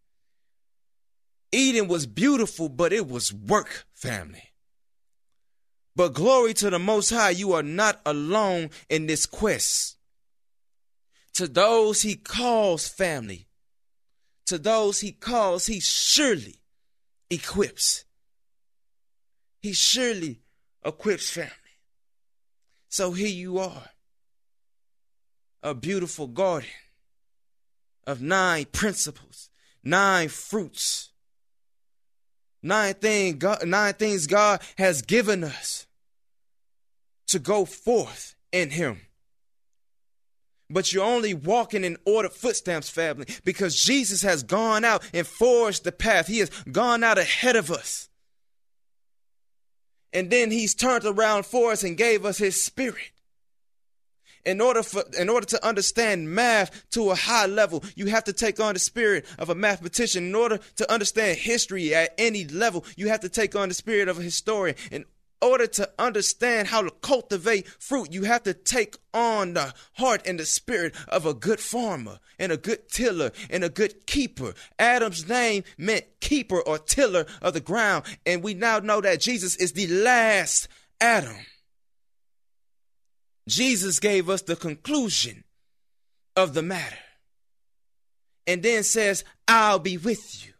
Eden 1.52 1.86
was 1.86 2.06
beautiful, 2.06 2.68
but 2.68 2.92
it 2.92 3.06
was 3.06 3.32
work, 3.32 3.86
family. 3.94 4.50
But 5.94 6.14
glory 6.14 6.54
to 6.54 6.70
the 6.70 6.78
Most 6.78 7.10
High, 7.10 7.30
you 7.30 7.52
are 7.52 7.62
not 7.62 8.00
alone 8.06 8.70
in 8.88 9.06
this 9.06 9.26
quest 9.26 9.96
to 11.34 11.48
those 11.48 12.02
he 12.02 12.14
calls 12.14 12.88
family, 12.88 13.46
to 14.46 14.58
those 14.58 15.00
he 15.00 15.12
calls, 15.12 15.66
he 15.66 15.80
surely 15.80 16.60
equips. 17.30 18.04
He 19.60 19.72
surely 19.72 20.40
equips 20.84 21.30
family. 21.30 21.50
So 22.88 23.12
here 23.12 23.28
you 23.28 23.58
are, 23.58 23.88
a 25.62 25.74
beautiful 25.74 26.26
garden 26.26 26.68
of 28.06 28.20
nine 28.20 28.66
principles, 28.66 29.48
nine 29.82 30.28
fruits, 30.28 31.10
nine 32.62 32.94
things 32.94 33.36
God, 33.36 33.66
nine 33.66 33.94
things 33.94 34.26
God 34.26 34.60
has 34.76 35.00
given 35.00 35.44
us 35.44 35.86
to 37.28 37.38
go 37.38 37.64
forth 37.64 38.34
in 38.52 38.70
Him 38.70 39.00
but 40.72 40.92
you're 40.92 41.04
only 41.04 41.34
walking 41.34 41.84
in 41.84 41.96
ordered 42.04 42.32
footsteps, 42.32 42.88
family, 42.88 43.26
because 43.44 43.80
Jesus 43.80 44.22
has 44.22 44.42
gone 44.42 44.84
out 44.84 45.02
and 45.12 45.26
forged 45.26 45.84
the 45.84 45.92
path. 45.92 46.26
He 46.26 46.38
has 46.38 46.50
gone 46.70 47.04
out 47.04 47.18
ahead 47.18 47.56
of 47.56 47.70
us. 47.70 48.08
And 50.12 50.30
then 50.30 50.50
he's 50.50 50.74
turned 50.74 51.04
around 51.04 51.46
for 51.46 51.72
us 51.72 51.82
and 51.82 51.96
gave 51.96 52.24
us 52.24 52.38
his 52.38 52.62
spirit. 52.62 53.12
In 54.44 54.60
order 54.60 54.82
for 54.82 55.04
in 55.16 55.28
order 55.28 55.46
to 55.46 55.64
understand 55.66 56.34
math 56.34 56.90
to 56.90 57.10
a 57.10 57.14
high 57.14 57.46
level, 57.46 57.84
you 57.94 58.06
have 58.06 58.24
to 58.24 58.32
take 58.32 58.58
on 58.58 58.74
the 58.74 58.80
spirit 58.80 59.24
of 59.38 59.50
a 59.50 59.54
mathematician. 59.54 60.26
In 60.26 60.34
order 60.34 60.58
to 60.76 60.92
understand 60.92 61.38
history 61.38 61.94
at 61.94 62.12
any 62.18 62.44
level, 62.46 62.84
you 62.96 63.08
have 63.08 63.20
to 63.20 63.28
take 63.28 63.54
on 63.54 63.68
the 63.68 63.74
spirit 63.74 64.08
of 64.08 64.18
a 64.18 64.22
historian. 64.22 64.74
In 64.90 65.04
order 65.42 65.66
to 65.66 65.90
understand 65.98 66.68
how 66.68 66.82
to 66.82 66.90
cultivate 67.02 67.66
fruit, 67.66 68.12
you 68.12 68.22
have 68.22 68.44
to 68.44 68.54
take 68.54 68.96
on 69.12 69.54
the 69.54 69.74
heart 69.94 70.26
and 70.26 70.38
the 70.38 70.46
spirit 70.46 70.94
of 71.08 71.26
a 71.26 71.34
good 71.34 71.60
farmer 71.60 72.18
and 72.38 72.52
a 72.52 72.56
good 72.56 72.88
tiller 72.88 73.32
and 73.50 73.64
a 73.64 73.68
good 73.68 74.06
keeper. 74.06 74.54
Adam's 74.78 75.28
name 75.28 75.64
meant 75.76 76.04
keeper 76.20 76.60
or 76.60 76.78
tiller 76.78 77.26
of 77.42 77.52
the 77.52 77.60
ground, 77.60 78.04
and 78.24 78.42
we 78.42 78.54
now 78.54 78.78
know 78.78 79.00
that 79.00 79.20
Jesus 79.20 79.56
is 79.56 79.72
the 79.72 79.86
last 79.88 80.68
Adam. 81.00 81.36
Jesus 83.48 83.98
gave 83.98 84.30
us 84.30 84.42
the 84.42 84.56
conclusion 84.56 85.44
of 86.36 86.54
the 86.54 86.62
matter 86.62 86.96
and 88.46 88.62
then 88.62 88.82
says, 88.82 89.24
I'll 89.48 89.78
be 89.78 89.98
with 89.98 90.44
you. 90.46 90.52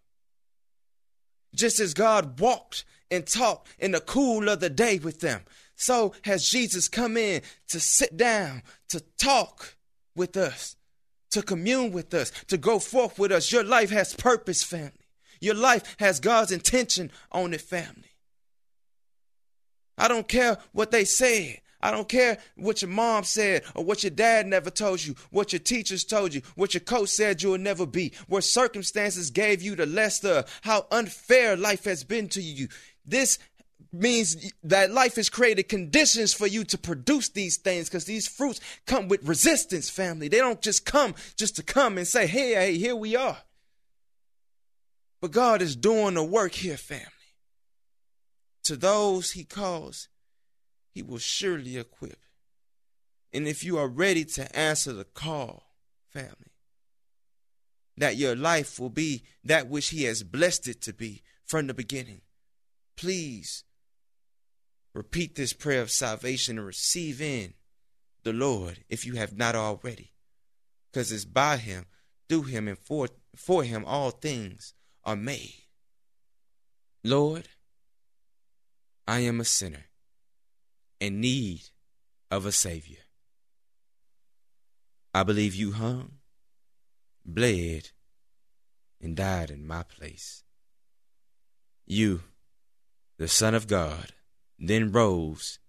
Just 1.55 1.81
as 1.81 1.95
God 1.95 2.41
walked 2.41 2.85
and 3.13 3.27
talk 3.27 3.69
in 3.79 3.93
the 3.93 4.01
cool 4.01 4.49
of 4.49 4.61
the 4.61 4.71
day 4.71 4.99
with 4.99 5.21
them. 5.21 5.43
So 5.77 6.15
has 6.25 6.49
Jesus 6.49 6.89
come 6.89 7.17
in 7.17 7.43
to 7.69 7.79
sit 7.79 8.17
down, 8.17 8.63
to 8.89 9.01
talk 9.19 9.77
with 10.17 10.37
us, 10.37 10.77
to 11.31 11.43
commune 11.43 11.93
with 11.93 12.13
us, 12.15 12.31
to 12.49 12.57
go 12.57 12.79
forth 12.79 13.19
with 13.19 13.33
us. 13.33 13.53
Your 13.53 13.65
life 13.65 13.91
has 13.91 14.15
purpose, 14.15 14.63
family. 14.63 14.93
Your 15.41 15.55
life 15.55 15.97
has 15.99 16.21
God's 16.21 16.53
intention 16.53 17.11
on 17.31 17.53
it, 17.53 17.61
family. 17.61 18.17
I 19.99 20.09
don't 20.09 20.29
care 20.29 20.59
what 20.73 20.91
they 20.91 21.05
said. 21.05 21.59
I 21.85 21.91
don't 21.91 22.09
care 22.09 22.39
what 22.57 22.81
your 22.81 22.93
mom 22.93 23.25
said 23.25 23.65
or 23.75 23.85
what 23.85 24.05
your 24.05 24.11
dad 24.11 24.47
never 24.47 24.71
told 24.71 25.05
you, 25.05 25.17
what 25.31 25.53
your 25.53 25.59
teachers 25.59 26.05
told 26.05 26.33
you, 26.33 26.43
what 26.55 26.75
your 26.75 26.81
coach 26.81 27.09
said 27.09 27.43
you 27.43 27.51
will 27.51 27.59
never 27.59 27.87
be, 27.87 28.13
what 28.29 28.45
circumstances 28.45 29.31
gave 29.31 29.63
you 29.63 29.75
the 29.75 29.87
less 29.87 30.23
of, 30.25 30.61
how 30.63 30.87
unfair 30.93 31.57
life 31.57 31.85
has 31.85 32.05
been 32.05 32.29
to 32.29 32.41
you. 32.41 32.69
This 33.05 33.39
means 33.93 34.53
that 34.63 34.91
life 34.91 35.17
has 35.17 35.29
created 35.29 35.69
conditions 35.69 36.33
for 36.33 36.47
you 36.47 36.65
to 36.65 36.79
produce 36.79 37.29
these 37.29 37.57
things 37.57 37.89
because 37.89 38.05
these 38.05 38.27
fruits 38.27 38.61
come 38.87 39.09
with 39.09 39.27
resistance, 39.27 39.91
family. 39.91 40.29
They 40.29 40.39
don't 40.39 40.63
just 40.63 40.87
come 40.87 41.15
just 41.37 41.57
to 41.57 41.63
come 41.63 41.99
and 41.99 42.07
say, 42.07 42.27
hey, 42.27 42.55
hey, 42.55 42.79
here 42.79 42.97
we 42.97 43.17
are. 43.17 43.39
But 45.21 45.31
God 45.31 45.63
is 45.63 45.77
doing 45.77 46.15
the 46.15 46.25
work 46.25 46.53
here, 46.55 46.77
family. 46.77 47.07
To 48.65 48.77
those 48.77 49.33
he 49.33 49.45
calls, 49.45 50.09
he 50.91 51.03
will 51.03 51.19
surely 51.19 51.77
equip. 51.77 52.19
And 53.33 53.47
if 53.47 53.65
you 53.65 53.79
are 53.79 53.89
ready 53.89 54.25
to 54.25 54.57
answer 54.57 54.93
the 54.93 55.05
call, 55.05 55.65
family, 56.11 56.53
that 57.97 58.17
your 58.17 58.35
life 58.35 58.81
will 58.81 58.91
be 58.91 59.23
that 59.45 59.69
which 59.69 59.89
he 59.89 60.05
has 60.05 60.23
blessed 60.23 60.69
it 60.69 60.81
to 60.83 60.93
be 60.93 61.23
from 61.45 61.67
the 61.67 61.75
beginning 61.75 62.23
please 63.03 63.65
repeat 64.95 65.35
this 65.35 65.53
prayer 65.53 65.83
of 65.83 65.91
salvation 65.91 66.57
and 66.57 66.65
receive 66.65 67.21
in 67.21 67.53
the 68.23 68.33
Lord 68.33 68.85
if 68.89 69.05
you 69.05 69.15
have 69.15 69.37
not 69.37 69.57
already. 69.57 70.13
Because 70.93 71.11
it's 71.11 71.25
by 71.25 71.57
him, 71.57 71.87
through 72.29 72.45
him, 72.45 72.69
and 72.69 72.79
for, 72.79 73.09
for 73.35 73.65
him 73.65 73.85
all 73.85 74.13
things 74.13 74.75
are 75.05 75.17
made. 75.17 75.65
Lord, 77.03 77.49
I 79.09 79.19
am 79.21 79.41
a 79.41 79.45
sinner 79.45 79.87
in 81.01 81.21
need 81.21 81.63
of 82.31 82.47
a 82.47 82.53
Savior. 82.53 83.01
I 85.13 85.25
believe 85.25 85.57
you 85.57 85.73
hung, 85.73 86.19
bled, 87.27 87.91
and 89.01 89.17
died 89.17 89.51
in 89.51 89.67
my 89.67 89.83
place. 89.83 90.45
You 91.85 92.21
the 93.23 93.29
Son 93.29 93.55
of 93.55 93.69
God, 93.69 94.09
then 94.59 94.91
rose 94.91 95.61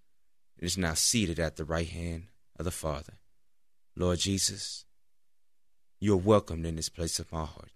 and 0.58 0.66
is 0.66 0.76
now 0.76 0.96
seated 0.96 1.40
at 1.40 1.56
the 1.56 1.64
right 1.64 1.88
hand 1.88 2.30
of 2.58 2.66
the 2.66 2.72
Father. 2.72 3.20
Lord 3.96 4.18
Jesus, 4.18 4.86
you 6.00 6.14
are 6.16 6.18
welcomed 6.18 6.66
in 6.66 6.78
this 6.78 6.90
place 6.90 7.20
of 7.20 7.32
my 7.32 7.46
heart. 7.46 7.70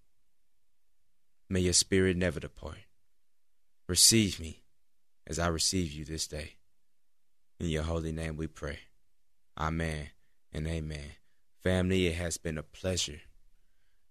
May 1.48 1.60
your 1.60 1.74
spirit 1.74 2.18
never 2.18 2.40
depart. 2.40 2.88
Receive 3.88 4.40
me 4.40 4.63
as 5.28 5.38
I 5.38 5.46
receive 5.46 5.92
you 5.92 6.06
this 6.06 6.26
day. 6.26 6.54
In 7.60 7.68
your 7.68 7.84
holy 7.84 8.12
name 8.12 8.36
we 8.36 8.48
pray. 8.48 8.80
Amen 9.60 10.08
and 10.52 10.66
amen. 10.66 11.12
Family, 11.63 12.08
it 12.08 12.16
has 12.16 12.38
been 12.38 12.58
a 12.58 12.63
pleasure 12.63 13.22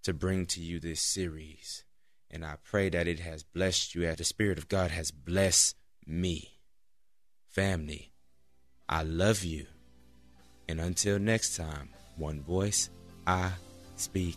to 0.05 0.15
bring 0.15 0.47
to 0.47 0.61
you 0.61 0.79
this 0.79 1.01
series 1.01 1.83
and 2.31 2.45
I 2.45 2.57
pray 2.65 2.89
that 2.89 3.07
it 3.07 3.21
has 3.21 3.43
blessed 3.43 3.95
you 3.95 4.05
as 4.05 4.17
the 4.17 4.25
Spirit 4.25 4.59
of 4.59 4.69
God 4.69 4.91
has 4.91 5.11
blessed 5.11 5.77
me. 6.07 6.59
Family, 7.49 8.13
I 8.89 9.03
love 9.03 9.45
you. 9.45 9.67
And 10.69 10.81
until 10.81 11.19
next 11.19 11.57
time, 11.57 11.91
one 12.17 12.41
voice, 12.43 12.91
I 13.27 13.51
speak 13.97 14.37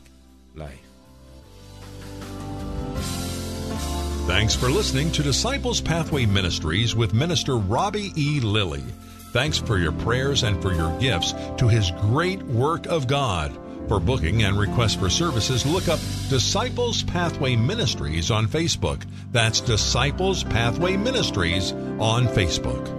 life. 0.55 0.79
Thanks 4.27 4.55
for 4.55 4.69
listening 4.69 5.11
to 5.13 5.23
Disciples 5.23 5.81
Pathway 5.81 6.25
Ministries 6.25 6.95
with 6.95 7.13
Minister 7.13 7.57
Robbie 7.57 8.11
E. 8.15 8.39
Lilly. 8.39 8.83
Thanks 9.31 9.57
for 9.57 9.77
your 9.77 9.91
prayers 9.91 10.43
and 10.43 10.61
for 10.61 10.73
your 10.73 10.97
gifts 10.99 11.33
to 11.57 11.67
his 11.67 11.91
great 11.99 12.41
work 12.43 12.85
of 12.85 13.07
God. 13.07 13.57
For 13.89 13.99
booking 13.99 14.43
and 14.43 14.55
request 14.55 14.99
for 14.99 15.09
services, 15.09 15.65
look 15.65 15.87
up 15.87 15.97
Disciples 16.29 17.01
Pathway 17.01 17.55
Ministries 17.55 18.29
on 18.29 18.45
Facebook. 18.45 19.03
That's 19.31 19.61
Disciples 19.61 20.43
Pathway 20.43 20.95
Ministries 20.95 21.71
on 21.71 22.27
Facebook. 22.27 22.98